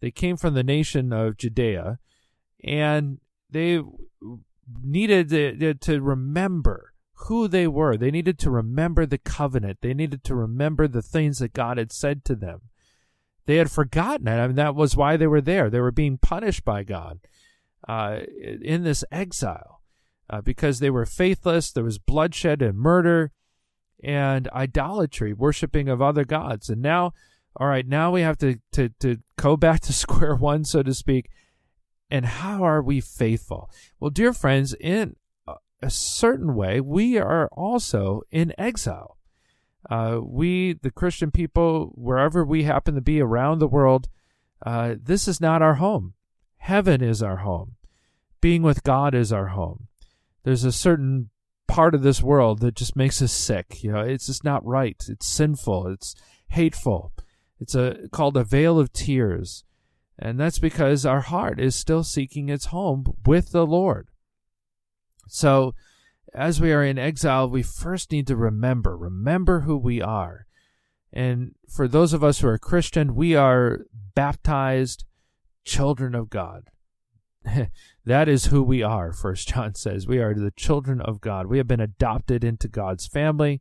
They 0.00 0.10
came 0.10 0.36
from 0.36 0.54
the 0.54 0.64
nation 0.64 1.12
of 1.12 1.36
Judea, 1.36 1.98
and 2.64 3.18
they 3.50 3.80
needed 4.82 5.28
to, 5.28 5.74
to 5.74 6.00
remember 6.00 6.91
who 7.24 7.48
they 7.48 7.66
were. 7.66 7.96
They 7.96 8.10
needed 8.10 8.38
to 8.40 8.50
remember 8.50 9.06
the 9.06 9.18
covenant. 9.18 9.78
They 9.80 9.94
needed 9.94 10.24
to 10.24 10.34
remember 10.34 10.88
the 10.88 11.02
things 11.02 11.38
that 11.38 11.52
God 11.52 11.78
had 11.78 11.92
said 11.92 12.24
to 12.26 12.34
them. 12.34 12.62
They 13.46 13.56
had 13.56 13.70
forgotten 13.70 14.28
it. 14.28 14.38
I 14.38 14.46
mean, 14.46 14.56
that 14.56 14.74
was 14.74 14.96
why 14.96 15.16
they 15.16 15.26
were 15.26 15.40
there. 15.40 15.68
They 15.68 15.80
were 15.80 15.90
being 15.90 16.18
punished 16.18 16.64
by 16.64 16.84
God 16.84 17.20
uh, 17.88 18.20
in 18.62 18.84
this 18.84 19.04
exile 19.10 19.82
uh, 20.30 20.40
because 20.40 20.78
they 20.78 20.90
were 20.90 21.06
faithless. 21.06 21.72
There 21.72 21.84
was 21.84 21.98
bloodshed 21.98 22.62
and 22.62 22.78
murder 22.78 23.32
and 24.02 24.48
idolatry, 24.48 25.32
worshiping 25.32 25.88
of 25.88 26.02
other 26.02 26.24
gods. 26.24 26.68
And 26.68 26.82
now, 26.82 27.12
all 27.56 27.66
right, 27.66 27.86
now 27.86 28.10
we 28.10 28.22
have 28.22 28.38
to, 28.38 28.58
to, 28.72 28.90
to 29.00 29.18
go 29.36 29.56
back 29.58 29.80
to 29.82 29.92
square 29.92 30.34
one, 30.34 30.64
so 30.64 30.82
to 30.82 30.94
speak. 30.94 31.30
And 32.10 32.26
how 32.26 32.62
are 32.62 32.82
we 32.82 33.00
faithful? 33.00 33.70
Well, 33.98 34.10
dear 34.10 34.32
friends, 34.32 34.74
in 34.74 35.16
a 35.82 35.90
certain 35.90 36.54
way, 36.54 36.80
we 36.80 37.18
are 37.18 37.48
also 37.52 38.22
in 38.30 38.54
exile. 38.58 39.18
Uh, 39.90 40.20
we, 40.22 40.74
the 40.74 40.90
Christian 40.90 41.30
people, 41.30 41.92
wherever 41.94 42.44
we 42.44 42.62
happen 42.62 42.94
to 42.94 43.00
be 43.00 43.20
around 43.20 43.58
the 43.58 43.68
world, 43.68 44.08
uh, 44.64 44.94
this 45.02 45.26
is 45.26 45.40
not 45.40 45.62
our 45.62 45.74
home. 45.74 46.14
Heaven 46.58 47.02
is 47.02 47.22
our 47.22 47.38
home. 47.38 47.74
Being 48.40 48.62
with 48.62 48.84
God 48.84 49.14
is 49.14 49.32
our 49.32 49.48
home. 49.48 49.88
There's 50.44 50.64
a 50.64 50.72
certain 50.72 51.30
part 51.66 51.94
of 51.94 52.02
this 52.02 52.22
world 52.22 52.60
that 52.60 52.74
just 52.74 52.96
makes 52.96 53.20
us 53.22 53.32
sick. 53.32 53.82
You 53.82 53.92
know, 53.92 54.00
it's 54.00 54.26
just 54.26 54.44
not 54.44 54.64
right. 54.64 55.02
It's 55.08 55.26
sinful. 55.26 55.88
It's 55.88 56.14
hateful. 56.48 57.12
It's 57.60 57.74
a 57.74 58.08
called 58.12 58.36
a 58.36 58.44
vale 58.44 58.78
of 58.78 58.92
tears. 58.92 59.64
And 60.18 60.38
that's 60.38 60.58
because 60.58 61.06
our 61.06 61.22
heart 61.22 61.58
is 61.58 61.74
still 61.74 62.04
seeking 62.04 62.48
its 62.48 62.66
home 62.66 63.04
with 63.26 63.50
the 63.50 63.66
Lord. 63.66 64.08
So, 65.28 65.74
as 66.34 66.60
we 66.60 66.72
are 66.72 66.84
in 66.84 66.98
exile, 66.98 67.48
we 67.48 67.62
first 67.62 68.10
need 68.10 68.26
to 68.26 68.36
remember, 68.36 68.96
remember 68.96 69.60
who 69.60 69.76
we 69.76 70.00
are. 70.00 70.46
And 71.12 71.54
for 71.68 71.86
those 71.86 72.12
of 72.12 72.24
us 72.24 72.40
who 72.40 72.48
are 72.48 72.58
Christian, 72.58 73.14
we 73.14 73.34
are 73.34 73.80
baptized 74.14 75.04
children 75.64 76.14
of 76.14 76.30
God. 76.30 76.64
that 78.04 78.28
is 78.28 78.46
who 78.46 78.62
we 78.62 78.82
are, 78.82 79.12
First 79.12 79.48
John 79.48 79.74
says. 79.74 80.06
We 80.06 80.18
are 80.18 80.34
the 80.34 80.52
children 80.52 81.00
of 81.00 81.20
God. 81.20 81.46
We 81.46 81.58
have 81.58 81.66
been 81.66 81.80
adopted 81.80 82.44
into 82.44 82.68
God's 82.68 83.06
family. 83.06 83.60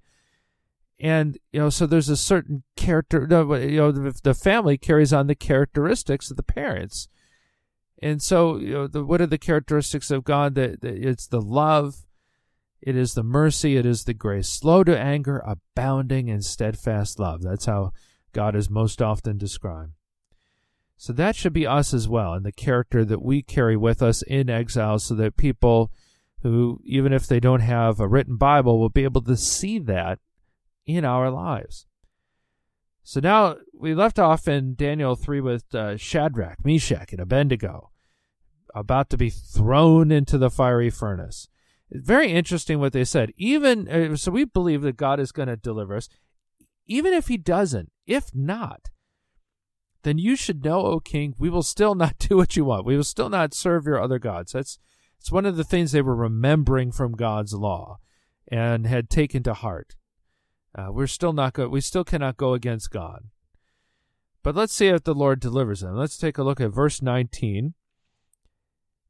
And, 1.00 1.38
you 1.52 1.60
know, 1.60 1.70
so 1.70 1.88
there's 1.88 2.10
a 2.10 2.18
certain 2.18 2.64
character, 2.76 3.22
you 3.22 3.78
know, 3.78 3.92
the 3.92 4.34
family 4.36 4.78
carries 4.78 5.12
on 5.12 5.28
the 5.28 5.36
characteristics 5.36 6.30
of 6.30 6.38
the 6.38 6.44
parents. 6.44 7.08
And 8.02 8.22
so, 8.22 8.58
you 8.58 8.74
know, 8.74 8.88
the, 8.88 9.04
what 9.06 9.22
are 9.22 9.28
the 9.28 9.38
characteristics 9.38 10.10
of 10.10 10.24
God? 10.24 10.56
That 10.56 10.84
it's 10.84 11.28
the 11.28 11.42
love, 11.42 12.06
it 12.82 12.96
is 12.96 13.14
the 13.14 13.24
mercy, 13.24 13.78
it 13.78 13.86
is 13.86 14.06
the 14.06 14.14
grace, 14.14 14.50
slow 14.50 14.84
to 14.84 14.98
anger, 14.98 15.44
abounding 15.46 16.28
in 16.28 16.42
steadfast 16.42 17.20
love. 17.20 17.44
That's 17.44 17.66
how 17.66 17.92
God 18.34 18.56
is 18.56 18.70
most 18.70 19.02
often 19.02 19.38
described. 19.38 19.94
So 20.98 21.14
that 21.14 21.36
should 21.36 21.54
be 21.54 21.68
us 21.68 21.94
as 21.94 22.08
well, 22.08 22.34
and 22.34 22.46
the 22.46 22.52
character 22.52 23.06
that 23.06 23.22
we 23.22 23.42
carry 23.42 23.78
with 23.78 24.02
us 24.02 24.22
in 24.24 24.50
exile, 24.50 25.00
so 25.00 25.16
that 25.16 25.38
people 25.38 25.92
who, 26.42 26.80
even 26.84 27.14
if 27.14 27.28
they 27.28 27.40
don't 27.40 27.62
have 27.62 28.00
a 28.00 28.08
written 28.08 28.36
Bible, 28.36 28.80
will 28.80 28.90
be 28.90 29.04
able 29.04 29.22
to 29.24 29.38
see 29.38 29.78
that 29.80 30.20
in 30.88 31.06
our 31.06 31.30
lives. 31.30 31.86
So 33.04 33.20
now 33.20 33.58
we 33.74 33.94
left 33.94 34.20
off 34.20 34.48
in 34.48 34.76
Daniel 34.76 35.16
3 35.16 35.42
with 35.42 35.74
uh, 35.74 35.98
Shadrach, 35.98 36.64
Meshach, 36.64 37.12
and 37.12 37.20
Abednego 37.20 37.91
about 38.74 39.10
to 39.10 39.18
be 39.18 39.30
thrown 39.30 40.12
into 40.12 40.38
the 40.38 40.50
fiery 40.50 40.90
furnace 40.90 41.48
very 41.92 42.32
interesting 42.32 42.80
what 42.80 42.94
they 42.94 43.04
said. 43.04 43.34
Even 43.36 43.88
uh, 43.90 44.16
so, 44.16 44.32
we 44.32 44.46
believe 44.46 44.82
that 44.82 44.98
God 44.98 45.20
is 45.20 45.32
going 45.32 45.50
to 45.50 45.58
deliver 45.58 45.96
us. 45.96 46.10
Even 46.88 47.14
if 47.14 47.28
He 47.28 47.38
doesn't, 47.38 47.92
if 48.08 48.34
not, 48.34 48.90
then 50.04 50.18
you 50.18 50.36
should 50.36 50.64
know, 50.64 50.82
O 50.82 51.00
King, 51.00 51.36
we 51.38 51.50
will 51.50 51.64
still 51.64 51.96
not 51.96 52.18
do 52.30 52.38
what 52.38 52.56
you 52.56 52.66
want. 52.66 52.86
We 52.86 52.96
will 52.96 53.04
still 53.04 53.30
not 53.30 53.54
serve 53.54 53.86
your 53.86 54.02
other 54.02 54.20
gods. 54.20 54.54
That's 54.54 54.80
it's 55.20 55.32
one 55.32 55.46
of 55.46 55.56
the 55.56 55.64
things 55.64 55.92
they 55.92 56.02
were 56.02 56.16
remembering 56.16 56.92
from 56.92 57.12
God's 57.12 57.54
law 57.54 58.00
and 58.48 58.88
had 58.88 59.10
taken 59.10 59.44
to 59.44 59.54
heart. 59.54 59.96
Uh, 60.74 60.88
we're 60.90 61.08
still 61.08 61.34
not 61.34 61.54
go. 61.54 61.68
We 61.68 61.82
still 61.82 62.04
cannot 62.04 62.38
go 62.38 62.54
against 62.54 62.90
God. 62.90 63.26
But 64.42 64.56
let's 64.56 64.74
see 64.74 64.88
if 64.88 65.04
the 65.04 65.14
Lord 65.14 65.40
delivers 65.40 65.82
them. 65.82 65.96
Let's 65.96 66.18
take 66.18 66.40
a 66.40 66.44
look 66.44 66.60
at 66.60 66.72
verse 66.72 67.04
19. 67.04 67.76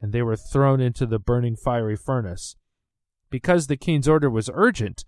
and 0.00 0.12
they 0.12 0.22
were 0.22 0.36
thrown 0.36 0.80
into 0.80 1.06
the 1.06 1.18
burning 1.18 1.56
fiery 1.56 1.96
furnace. 1.96 2.56
Because 3.30 3.66
the 3.66 3.76
king's 3.76 4.08
order 4.08 4.30
was 4.30 4.50
urgent, 4.52 5.04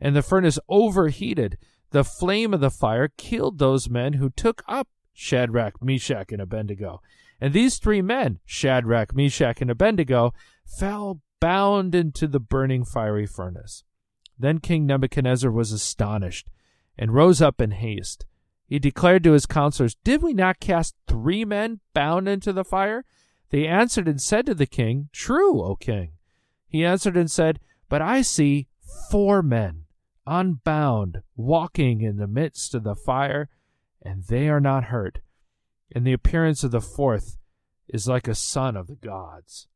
and 0.00 0.14
the 0.14 0.22
furnace 0.22 0.58
overheated, 0.68 1.56
the 1.90 2.04
flame 2.04 2.52
of 2.52 2.60
the 2.60 2.70
fire 2.70 3.08
killed 3.16 3.58
those 3.58 3.88
men 3.88 4.14
who 4.14 4.30
took 4.30 4.62
up 4.66 4.88
Shadrach, 5.12 5.82
Meshach, 5.82 6.32
and 6.32 6.40
Abednego. 6.40 7.00
And 7.40 7.52
these 7.52 7.78
three 7.78 8.02
men, 8.02 8.40
Shadrach, 8.44 9.14
Meshach, 9.14 9.60
and 9.60 9.70
Abednego, 9.70 10.32
fell 10.64 11.20
bound 11.40 11.94
into 11.94 12.26
the 12.26 12.40
burning 12.40 12.84
fiery 12.84 13.26
furnace. 13.26 13.84
Then 14.38 14.58
King 14.58 14.86
Nebuchadnezzar 14.86 15.50
was 15.50 15.72
astonished, 15.72 16.48
and 16.96 17.14
rose 17.14 17.42
up 17.42 17.60
in 17.60 17.72
haste. 17.72 18.26
He 18.66 18.78
declared 18.78 19.24
to 19.24 19.32
his 19.32 19.46
counselors, 19.46 19.96
Did 20.02 20.22
we 20.22 20.32
not 20.32 20.60
cast 20.60 20.94
three 21.06 21.44
men 21.44 21.80
bound 21.94 22.28
into 22.28 22.52
the 22.52 22.64
fire? 22.64 23.04
They 23.52 23.68
answered 23.68 24.08
and 24.08 24.20
said 24.20 24.46
to 24.46 24.54
the 24.54 24.66
king, 24.66 25.10
True, 25.12 25.62
O 25.62 25.76
king. 25.76 26.12
He 26.66 26.86
answered 26.86 27.18
and 27.18 27.30
said, 27.30 27.60
But 27.90 28.00
I 28.00 28.22
see 28.22 28.66
four 29.10 29.42
men, 29.42 29.84
unbound, 30.26 31.20
walking 31.36 32.00
in 32.00 32.16
the 32.16 32.26
midst 32.26 32.74
of 32.74 32.82
the 32.82 32.96
fire, 32.96 33.50
and 34.00 34.24
they 34.24 34.48
are 34.48 34.58
not 34.58 34.84
hurt. 34.84 35.18
And 35.94 36.06
the 36.06 36.14
appearance 36.14 36.64
of 36.64 36.70
the 36.70 36.80
fourth 36.80 37.36
is 37.88 38.08
like 38.08 38.26
a 38.26 38.34
son 38.34 38.74
of 38.74 38.86
the 38.86 38.96
gods. 38.96 39.68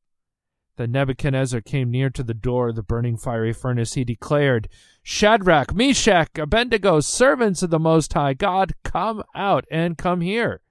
Then 0.77 0.93
Nebuchadnezzar 0.93 1.61
came 1.61 1.91
near 1.91 2.09
to 2.11 2.23
the 2.23 2.33
door 2.33 2.71
of 2.71 2.77
the 2.77 2.83
burning 2.83 3.19
fiery 3.19 3.53
furnace. 3.53 3.93
He 3.93 4.05
declared, 4.05 4.71
Shadrach, 5.03 5.75
Meshach, 5.75 6.31
Abednego, 6.39 7.01
servants 7.01 7.63
of 7.63 7.69
the 7.69 7.79
Most 7.79 8.15
High 8.15 8.33
God, 8.33 8.73
come 8.85 9.23
out 9.35 9.67
and 9.71 9.99
come 9.99 10.23
here. 10.23 10.63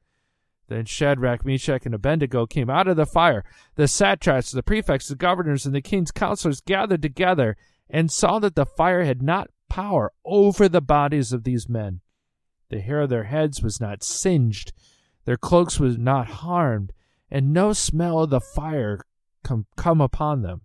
Then 0.68 0.86
Shadrach, 0.86 1.46
Meshach, 1.46 1.86
and 1.86 1.94
Abednego 1.94 2.46
came 2.46 2.70
out 2.70 2.88
of 2.88 2.98
the 2.98 3.06
fire. 3.06 3.44
The 3.76 3.88
satraps, 3.88 4.52
the 4.52 4.64
prefects, 4.64 5.08
the 5.08 5.16
governors, 5.16 5.66
and 5.66 5.76
the 5.76 5.82
king's 5.82 6.12
counselors 6.12 6.62
gathered 6.62 7.02
together 7.02 7.56
and 7.90 8.12
saw 8.12 8.40
that 8.40 8.56
the 8.56 8.66
fire 8.66 9.04
had 9.04 9.22
not 9.22 9.50
power 9.70 10.12
over 10.24 10.68
the 10.68 10.82
bodies 10.82 11.32
of 11.32 11.44
these 11.44 11.70
men. 11.70 12.02
The 12.70 12.82
hair 12.82 13.02
of 13.02 13.10
their 13.10 13.26
heads 13.26 13.62
was 13.62 13.80
not 13.80 14.04
singed, 14.04 14.74
their 15.26 15.38
cloaks 15.38 15.80
was 15.80 15.98
not 15.98 16.28
harmed, 16.28 16.94
and 17.30 17.54
no 17.54 17.74
smell 17.74 18.24
of 18.24 18.32
the 18.32 18.42
fire 18.42 19.02
come, 19.44 19.68
come 19.76 20.02
upon 20.02 20.42
them. 20.42 20.62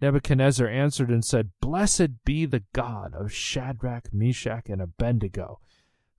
Nebuchadnezzar 0.00 0.66
answered 0.66 1.10
and 1.10 1.24
said, 1.24 1.50
Blessed 1.60 2.24
be 2.24 2.46
the 2.46 2.64
God 2.72 3.14
of 3.14 3.32
Shadrach, 3.32 4.12
Meshach, 4.12 4.68
and 4.68 4.80
Abednego, 4.80 5.60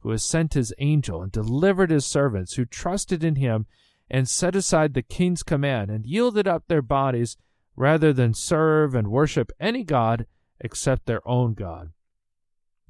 who 0.01 0.11
has 0.11 0.23
sent 0.23 0.53
his 0.53 0.73
angel 0.79 1.21
and 1.21 1.31
delivered 1.31 1.91
his 1.91 2.05
servants 2.05 2.53
who 2.53 2.65
trusted 2.65 3.23
in 3.23 3.35
him 3.35 3.65
and 4.09 4.27
set 4.27 4.55
aside 4.55 4.93
the 4.93 5.01
king's 5.01 5.43
command 5.43 5.89
and 5.89 6.05
yielded 6.05 6.47
up 6.47 6.63
their 6.67 6.81
bodies 6.81 7.37
rather 7.75 8.11
than 8.11 8.33
serve 8.33 8.93
and 8.93 9.07
worship 9.07 9.51
any 9.59 9.83
god 9.83 10.25
except 10.59 11.05
their 11.05 11.25
own 11.27 11.53
God. 11.53 11.91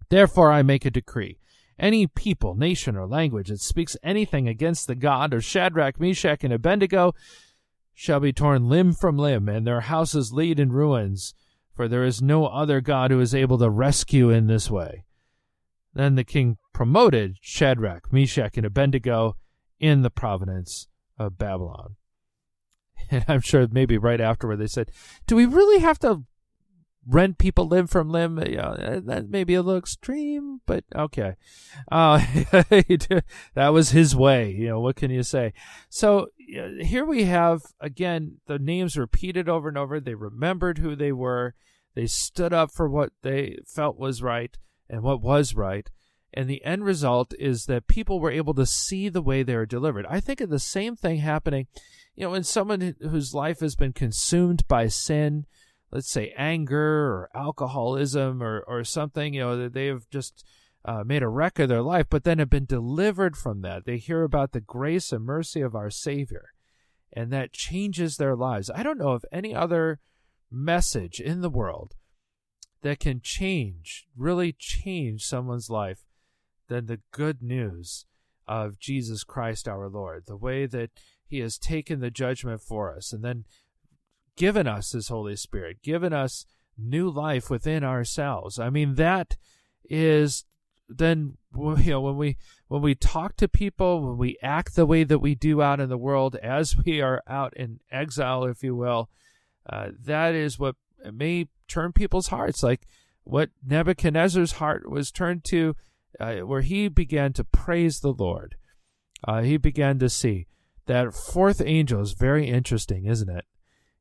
Therefore 0.09 0.51
I 0.51 0.61
make 0.61 0.85
a 0.85 0.91
decree. 0.91 1.37
Any 1.79 2.05
people, 2.05 2.53
nation, 2.53 2.95
or 2.95 3.07
language 3.07 3.47
that 3.47 3.61
speaks 3.61 3.97
anything 4.03 4.47
against 4.47 4.85
the 4.87 4.95
God 4.95 5.33
of 5.33 5.43
Shadrach, 5.43 5.99
Meshach, 5.99 6.43
and 6.43 6.53
Abednego 6.53 7.15
shall 7.93 8.19
be 8.19 8.33
torn 8.33 8.69
limb 8.69 8.93
from 8.93 9.17
limb, 9.17 9.49
and 9.49 9.65
their 9.65 9.81
houses 9.81 10.31
laid 10.31 10.59
in 10.59 10.71
ruins, 10.71 11.33
for 11.73 11.87
there 11.87 12.03
is 12.03 12.21
no 12.21 12.45
other 12.45 12.81
God 12.81 13.09
who 13.09 13.19
is 13.19 13.33
able 13.33 13.57
to 13.57 13.69
rescue 13.69 14.29
in 14.29 14.47
this 14.47 14.69
way. 14.69 15.05
Then 15.93 16.15
the 16.15 16.23
king 16.23 16.57
promoted 16.73 17.37
Shadrach, 17.41 18.11
Meshach, 18.11 18.57
and 18.57 18.65
Abednego 18.65 19.35
in 19.79 20.01
the 20.01 20.09
province 20.09 20.87
of 21.17 21.37
Babylon. 21.37 21.95
And 23.09 23.25
I'm 23.27 23.41
sure 23.41 23.67
maybe 23.69 23.97
right 23.97 24.21
afterward 24.21 24.57
they 24.57 24.67
said, 24.67 24.91
Do 25.27 25.35
we 25.35 25.45
really 25.45 25.81
have 25.81 25.99
to 25.99 26.23
rent 27.05 27.39
people 27.39 27.67
limb 27.67 27.87
from 27.87 28.09
limb? 28.09 28.35
That 28.35 29.25
may 29.27 29.43
be 29.43 29.55
a 29.55 29.61
little 29.61 29.79
extreme, 29.79 30.61
but 30.65 30.85
okay. 30.95 31.33
Uh, 31.91 32.19
that 33.53 33.69
was 33.73 33.89
his 33.89 34.15
way. 34.15 34.51
You 34.51 34.69
know, 34.69 34.79
what 34.79 34.95
can 34.95 35.11
you 35.11 35.23
say? 35.23 35.51
So 35.89 36.27
here 36.37 37.03
we 37.03 37.23
have, 37.23 37.63
again, 37.81 38.37
the 38.45 38.59
names 38.59 38.97
repeated 38.97 39.49
over 39.49 39.67
and 39.67 39.79
over. 39.79 39.99
They 39.99 40.15
remembered 40.15 40.77
who 40.77 40.95
they 40.95 41.11
were. 41.11 41.55
They 41.95 42.05
stood 42.05 42.53
up 42.53 42.71
for 42.71 42.87
what 42.87 43.11
they 43.23 43.57
felt 43.65 43.97
was 43.97 44.21
right 44.21 44.55
and 44.91 45.01
what 45.01 45.21
was 45.21 45.55
right. 45.55 45.89
And 46.33 46.49
the 46.49 46.63
end 46.63 46.83
result 46.83 47.33
is 47.39 47.65
that 47.65 47.87
people 47.87 48.19
were 48.19 48.31
able 48.31 48.53
to 48.53 48.65
see 48.65 49.09
the 49.09 49.21
way 49.21 49.41
they 49.41 49.55
were 49.55 49.65
delivered. 49.65 50.05
I 50.07 50.19
think 50.19 50.41
of 50.41 50.49
the 50.49 50.59
same 50.59 50.95
thing 50.95 51.17
happening, 51.17 51.67
you 52.15 52.25
know, 52.25 52.31
when 52.31 52.43
someone 52.43 52.95
whose 53.01 53.33
life 53.33 53.61
has 53.61 53.75
been 53.75 53.93
consumed 53.93 54.67
by 54.67 54.87
sin, 54.87 55.45
let's 55.91 56.11
say 56.11 56.33
anger 56.37 56.77
or 56.77 57.29
alcoholism 57.33 58.43
or, 58.43 58.63
or 58.67 58.83
something, 58.83 59.33
you 59.33 59.41
know, 59.41 59.57
that 59.57 59.73
they 59.73 59.87
have 59.87 60.09
just 60.09 60.45
uh, 60.85 61.03
made 61.05 61.23
a 61.23 61.27
wreck 61.27 61.59
of 61.59 61.69
their 61.69 61.81
life, 61.81 62.07
but 62.09 62.23
then 62.23 62.39
have 62.39 62.49
been 62.49 62.65
delivered 62.65 63.35
from 63.35 63.61
that. 63.61 63.85
They 63.85 63.97
hear 63.97 64.23
about 64.23 64.51
the 64.51 64.61
grace 64.61 65.11
and 65.11 65.23
mercy 65.25 65.61
of 65.61 65.75
our 65.75 65.89
Savior, 65.89 66.49
and 67.13 67.31
that 67.31 67.53
changes 67.53 68.17
their 68.17 68.35
lives. 68.35 68.71
I 68.73 68.83
don't 68.83 68.97
know 68.97 69.11
of 69.11 69.25
any 69.31 69.53
other 69.53 69.99
message 70.49 71.19
in 71.19 71.41
the 71.41 71.49
world 71.49 71.95
that 72.81 72.99
can 72.99 73.21
change, 73.21 74.07
really 74.15 74.53
change 74.53 75.23
someone's 75.23 75.69
life 75.69 76.05
than 76.67 76.85
the 76.85 76.99
good 77.11 77.41
news 77.41 78.05
of 78.47 78.79
Jesus 78.79 79.23
Christ 79.23 79.67
our 79.67 79.87
Lord, 79.87 80.23
the 80.25 80.37
way 80.37 80.65
that 80.65 80.91
He 81.25 81.39
has 81.39 81.57
taken 81.57 81.99
the 81.99 82.11
judgment 82.11 82.61
for 82.61 82.95
us 82.95 83.13
and 83.13 83.23
then 83.23 83.45
given 84.35 84.67
us 84.67 84.91
His 84.91 85.09
Holy 85.09 85.35
Spirit, 85.35 85.81
given 85.83 86.13
us 86.13 86.45
new 86.77 87.09
life 87.09 87.49
within 87.49 87.83
ourselves. 87.83 88.57
I 88.57 88.69
mean, 88.69 88.95
that 88.95 89.37
is 89.89 90.45
then 90.87 91.37
you 91.55 91.91
know 91.91 92.01
when 92.01 92.17
we 92.17 92.37
when 92.67 92.81
we 92.81 92.95
talk 92.95 93.35
to 93.37 93.47
people 93.47 94.01
when 94.01 94.17
we 94.17 94.37
act 94.41 94.75
the 94.75 94.85
way 94.85 95.03
that 95.03 95.19
we 95.19 95.35
do 95.35 95.61
out 95.61 95.79
in 95.79 95.89
the 95.89 95.97
world 95.97 96.35
as 96.37 96.75
we 96.85 97.01
are 97.01 97.21
out 97.27 97.55
in 97.55 97.79
exile 97.91 98.43
if 98.43 98.63
you 98.63 98.75
will 98.75 99.09
uh, 99.69 99.89
that 100.03 100.33
is 100.33 100.59
what 100.59 100.75
may 101.13 101.47
turn 101.71 101.93
people's 101.93 102.27
hearts 102.27 102.61
like 102.63 102.87
what 103.23 103.49
nebuchadnezzar's 103.65 104.53
heart 104.53 104.89
was 104.89 105.11
turned 105.11 105.43
to 105.45 105.75
uh, 106.19 106.37
where 106.37 106.61
he 106.61 106.87
began 106.87 107.33
to 107.33 107.43
praise 107.43 107.99
the 107.99 108.13
Lord. 108.13 108.55
Uh, 109.27 109.41
he 109.41 109.57
began 109.57 109.99
to 109.99 110.09
see 110.09 110.47
that 110.87 111.13
fourth 111.13 111.61
angel 111.63 112.01
is 112.01 112.13
very 112.13 112.47
interesting, 112.47 113.05
isn't 113.05 113.29
it? 113.29 113.45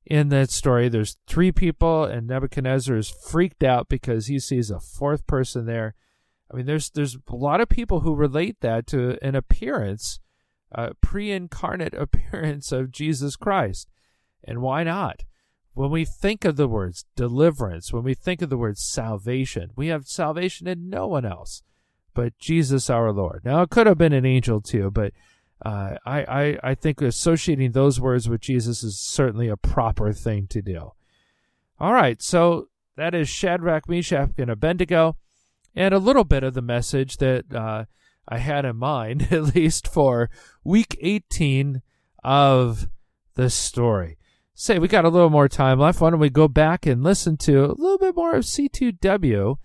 In 0.06 0.28
that 0.30 0.50
story, 0.50 0.88
there's 0.88 1.18
three 1.26 1.52
people, 1.52 2.04
and 2.04 2.26
Nebuchadnezzar 2.26 2.96
is 2.96 3.10
freaked 3.10 3.62
out 3.62 3.88
because 3.88 4.26
he 4.26 4.38
sees 4.38 4.70
a 4.70 4.80
fourth 4.80 5.26
person 5.26 5.66
there. 5.66 5.94
I 6.52 6.56
mean, 6.56 6.66
there's 6.66 6.90
there's 6.90 7.16
a 7.28 7.36
lot 7.36 7.60
of 7.60 7.68
people 7.68 8.00
who 8.00 8.14
relate 8.14 8.60
that 8.60 8.86
to 8.88 9.18
an 9.22 9.34
appearance, 9.36 10.18
a 10.72 10.94
pre-incarnate 10.94 11.94
appearance 11.94 12.72
of 12.72 12.90
Jesus 12.90 13.36
Christ, 13.36 13.88
and 14.42 14.60
why 14.60 14.82
not? 14.82 15.24
When 15.74 15.90
we 15.90 16.04
think 16.04 16.44
of 16.44 16.56
the 16.56 16.68
words 16.68 17.04
deliverance, 17.16 17.92
when 17.92 18.02
we 18.02 18.14
think 18.14 18.42
of 18.42 18.50
the 18.50 18.58
words 18.58 18.82
salvation, 18.82 19.70
we 19.76 19.88
have 19.88 20.06
salvation 20.06 20.66
in 20.66 20.90
no 20.90 21.06
one 21.06 21.24
else 21.24 21.62
but 22.14 22.38
Jesus 22.38 22.90
our 22.90 23.12
Lord. 23.12 23.42
Now, 23.44 23.62
it 23.62 23.70
could 23.70 23.86
have 23.86 23.98
been 23.98 24.12
an 24.12 24.26
angel 24.26 24.60
too, 24.60 24.90
but 24.90 25.12
uh, 25.64 25.96
I, 26.04 26.22
I, 26.22 26.58
I 26.62 26.74
think 26.74 27.00
associating 27.00 27.72
those 27.72 28.00
words 28.00 28.28
with 28.28 28.40
Jesus 28.40 28.82
is 28.82 28.98
certainly 28.98 29.48
a 29.48 29.56
proper 29.56 30.12
thing 30.12 30.46
to 30.48 30.62
do. 30.62 30.92
All 31.78 31.92
right, 31.92 32.20
so 32.20 32.68
that 32.96 33.14
is 33.14 33.28
Shadrach, 33.28 33.88
Meshach, 33.88 34.30
and 34.38 34.50
Abednego, 34.50 35.16
and 35.74 35.94
a 35.94 35.98
little 35.98 36.24
bit 36.24 36.42
of 36.42 36.54
the 36.54 36.62
message 36.62 37.18
that 37.18 37.52
uh, 37.54 37.84
I 38.28 38.38
had 38.38 38.64
in 38.64 38.76
mind, 38.76 39.28
at 39.30 39.54
least 39.54 39.88
for 39.88 40.30
week 40.64 40.96
18 41.00 41.82
of 42.22 42.88
the 43.34 43.50
story. 43.50 44.18
Say, 44.62 44.78
we 44.78 44.88
got 44.88 45.06
a 45.06 45.08
little 45.08 45.30
more 45.30 45.48
time 45.48 45.78
left. 45.78 46.02
Why 46.02 46.10
don't 46.10 46.20
we 46.20 46.28
go 46.28 46.46
back 46.46 46.84
and 46.84 47.02
listen 47.02 47.38
to 47.38 47.64
a 47.64 47.72
little 47.72 47.96
bit 47.96 48.14
more 48.14 48.34
of 48.34 48.44
C2W? 48.44 49.56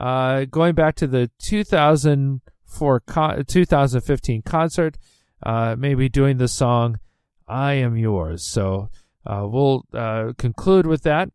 Uh, 0.00 0.46
going 0.46 0.74
back 0.74 0.94
to 0.94 1.06
the 1.06 1.30
2004 1.38 3.00
con- 3.00 3.44
2015 3.44 4.40
concert, 4.40 4.96
uh, 5.42 5.76
maybe 5.78 6.08
doing 6.08 6.38
the 6.38 6.48
song 6.48 6.98
"I 7.46 7.74
Am 7.74 7.98
Yours." 7.98 8.50
So 8.50 8.88
uh, 9.26 9.46
we'll 9.46 9.84
uh, 9.92 10.32
conclude 10.38 10.86
with 10.86 11.02
that. 11.02 11.28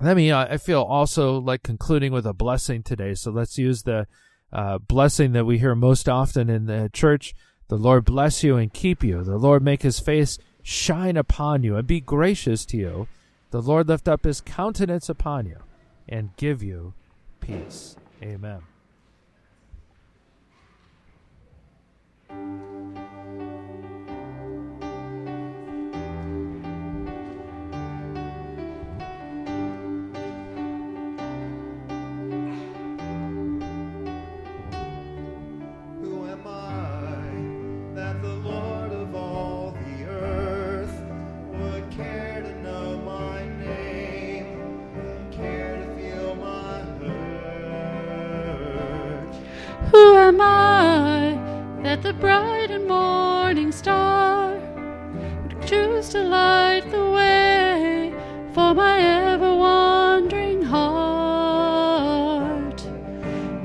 Let 0.00 0.16
me. 0.16 0.32
Uh, 0.32 0.44
I 0.50 0.56
feel 0.56 0.82
also 0.82 1.38
like 1.38 1.62
concluding 1.62 2.10
with 2.10 2.26
a 2.26 2.34
blessing 2.34 2.82
today. 2.82 3.14
So 3.14 3.30
let's 3.30 3.58
use 3.58 3.84
the 3.84 4.08
uh, 4.52 4.78
blessing 4.78 5.34
that 5.34 5.46
we 5.46 5.58
hear 5.58 5.76
most 5.76 6.08
often 6.08 6.50
in 6.50 6.66
the 6.66 6.90
church. 6.92 7.36
The 7.68 7.78
Lord 7.78 8.04
bless 8.04 8.42
you 8.42 8.56
and 8.56 8.74
keep 8.74 9.04
you. 9.04 9.22
The 9.22 9.38
Lord 9.38 9.62
make 9.62 9.82
His 9.82 10.00
face 10.00 10.36
shine 10.62 11.16
upon 11.16 11.62
you 11.62 11.76
and 11.76 11.86
be 11.86 12.00
gracious 12.00 12.64
to 12.66 12.76
you. 12.76 13.08
The 13.50 13.62
Lord 13.62 13.88
lift 13.88 14.08
up 14.08 14.24
His 14.24 14.40
countenance 14.40 15.08
upon 15.08 15.46
you 15.46 15.58
and 16.08 16.36
give 16.36 16.62
you 16.62 16.94
peace. 17.40 17.96
Amen. 18.22 18.62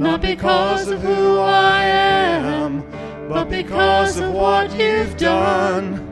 Not 0.04 0.22
because 0.22 0.90
of 0.90 1.02
who 1.02 1.40
I 1.40 1.86
am, 1.86 2.84
but 3.30 3.50
because 3.50 4.20
of 4.20 4.34
what 4.34 4.78
you've 4.78 5.16
done, 5.16 6.06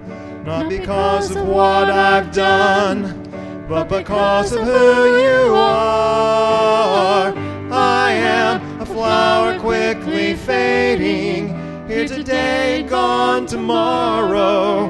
not 0.46 0.70
because 0.70 1.36
of 1.36 1.46
what 1.46 1.90
I've 1.90 2.32
done, 2.32 3.66
but 3.68 3.90
because 3.90 4.54
of 4.54 4.64
who 4.64 5.18
you 5.20 5.54
are. 5.54 7.34
I 7.70 8.14
am 8.14 8.80
a 8.80 8.86
flower 8.86 9.60
quickly 9.60 10.36
fading, 10.36 11.50
here 11.90 12.08
today, 12.08 12.84
gone 12.84 13.46
tomorrow. 13.46 14.86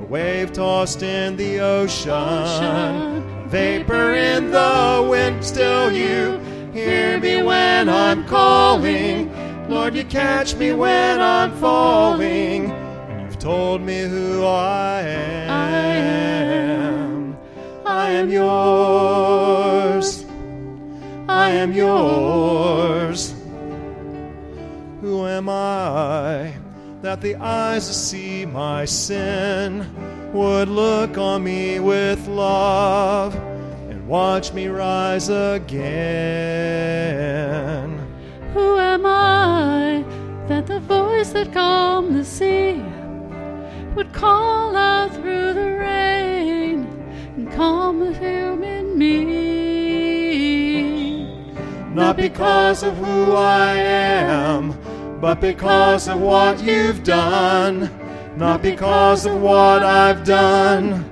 A 0.00 0.04
wave 0.04 0.52
tossed 0.52 1.02
in 1.02 1.36
the 1.36 1.58
ocean, 1.58 3.48
vapor 3.48 4.14
in 4.14 4.52
the 4.52 5.04
wind, 5.10 5.44
still 5.44 5.90
you 5.90 6.38
hear 6.74 7.18
me 7.20 7.40
when 7.40 7.88
Calling. 8.26 9.30
Lord, 9.68 9.94
you 9.94 10.04
catch 10.04 10.54
me 10.56 10.72
when 10.72 11.20
I'm 11.20 11.52
falling. 11.56 12.68
You've 13.20 13.38
told 13.38 13.80
me 13.80 14.02
who 14.02 14.44
I 14.44 15.00
am. 15.02 15.50
I 15.50 15.70
am. 15.70 17.38
I 17.86 18.10
am 18.10 18.30
yours. 18.30 20.24
I 21.28 21.50
am 21.50 21.72
yours. 21.72 23.34
Who 25.00 25.26
am 25.26 25.48
I 25.48 26.54
that 27.02 27.20
the 27.20 27.36
eyes 27.36 27.86
that 27.88 27.94
see 27.94 28.46
my 28.46 28.84
sin 28.84 29.86
would 30.32 30.68
look 30.68 31.18
on 31.18 31.44
me 31.44 31.78
with 31.80 32.26
love 32.26 33.34
and 33.34 34.08
watch 34.08 34.52
me 34.52 34.68
rise 34.68 35.28
again? 35.28 35.84
Who 38.54 38.78
am 38.78 39.04
I 39.04 40.04
that 40.46 40.66
the 40.68 40.78
voice 40.78 41.30
that 41.30 41.52
calmed 41.52 42.14
the 42.14 42.24
sea 42.24 42.80
would 43.96 44.12
call 44.12 44.76
out 44.76 45.12
through 45.12 45.54
the 45.54 45.72
rain 45.72 46.86
and 47.34 47.50
calm 47.52 47.98
the 47.98 48.14
fume 48.14 48.62
in 48.62 48.96
me? 48.96 50.14
Not 51.92 52.16
because 52.16 52.84
of 52.84 52.96
who 52.96 53.32
I 53.32 53.74
am, 53.74 54.78
but 55.20 55.40
because 55.40 56.06
of 56.06 56.20
what 56.20 56.62
you've 56.62 57.02
done. 57.02 57.90
Not 58.36 58.62
because 58.62 59.26
of 59.26 59.42
what 59.42 59.82
I've 59.82 60.22
done, 60.22 61.04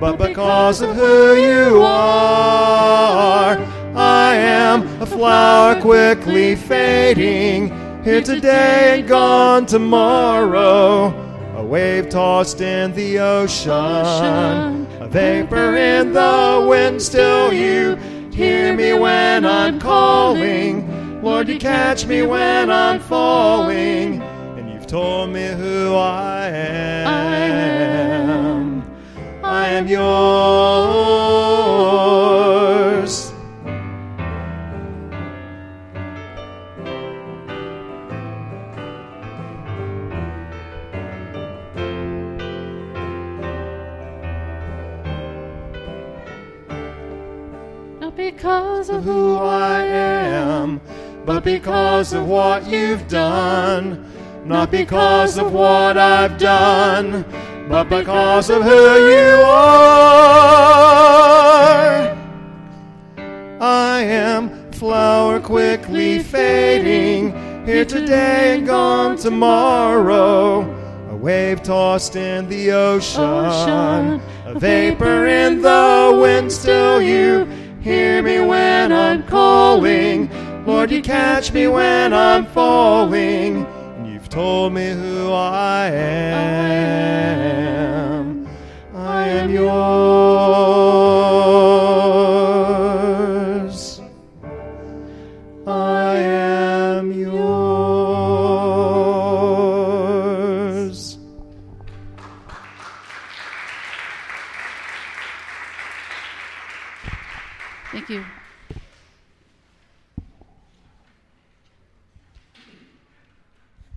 but 0.00 0.18
because 0.18 0.82
of 0.82 0.96
who 0.96 1.36
you 1.36 1.80
are. 1.80 3.56
I 3.94 4.34
am 4.34 4.87
flower 5.08 5.80
quickly 5.80 6.54
fading, 6.54 7.70
here 8.04 8.22
today 8.22 9.00
and 9.00 9.08
gone 9.08 9.66
tomorrow. 9.66 11.12
A 11.56 11.64
wave 11.64 12.08
tossed 12.08 12.60
in 12.60 12.92
the 12.92 13.18
ocean, 13.18 14.86
a 15.00 15.08
vapor 15.08 15.76
in 15.76 16.12
the 16.12 16.64
wind, 16.68 17.02
still 17.02 17.52
you 17.52 17.96
hear 18.32 18.72
me 18.76 18.92
when 18.92 19.44
I'm 19.44 19.80
calling. 19.80 20.86
Lord, 21.22 21.48
you 21.48 21.58
catch 21.58 22.06
me 22.06 22.22
when 22.22 22.70
I'm 22.70 23.00
falling, 23.00 24.22
and 24.22 24.70
you've 24.70 24.86
told 24.86 25.30
me 25.30 25.48
who 25.48 25.96
I 25.96 26.46
am. 26.48 27.08
I 29.42 29.66
am 29.68 29.88
yours. 29.88 29.98
Because 48.48 48.88
of 48.88 49.04
who 49.04 49.36
I 49.36 49.84
am, 49.84 50.80
but 51.26 51.44
because 51.44 52.14
of 52.14 52.26
what 52.26 52.66
you've 52.66 53.06
done. 53.06 54.10
Not 54.46 54.70
because 54.70 55.36
of 55.36 55.52
what 55.52 55.98
I've 55.98 56.38
done, 56.38 57.26
but 57.68 57.90
because 57.90 58.48
of 58.48 58.62
who 58.62 58.70
you 58.70 59.42
are. 59.44 59.76
I 63.60 64.00
am 64.00 64.72
flower 64.72 65.40
quickly 65.40 66.20
fading, 66.20 67.66
here 67.66 67.84
today 67.84 68.56
and 68.56 68.66
gone 68.66 69.18
tomorrow. 69.18 70.62
A 71.10 71.14
wave 71.14 71.62
tossed 71.62 72.16
in 72.16 72.48
the 72.48 72.72
ocean, 72.72 73.22
Ocean, 73.22 74.22
a 74.46 74.58
vapor 74.58 75.26
in 75.26 75.60
the 75.60 76.18
wind, 76.18 76.50
still 76.50 77.02
you 77.02 77.46
hear 77.80 78.22
me 78.22 78.40
when 78.40 78.92
I'm 78.92 79.22
calling. 79.24 80.30
Lord, 80.66 80.90
you 80.90 81.00
catch 81.02 81.52
me 81.52 81.66
when 81.68 82.12
I'm 82.12 82.46
falling. 82.46 83.64
And 83.96 84.06
you've 84.12 84.28
told 84.28 84.72
me 84.74 84.90
who 84.90 85.32
I 85.32 85.86
am. 85.90 86.18
I 88.94 89.28
am 89.28 89.50
yours. 89.50 89.68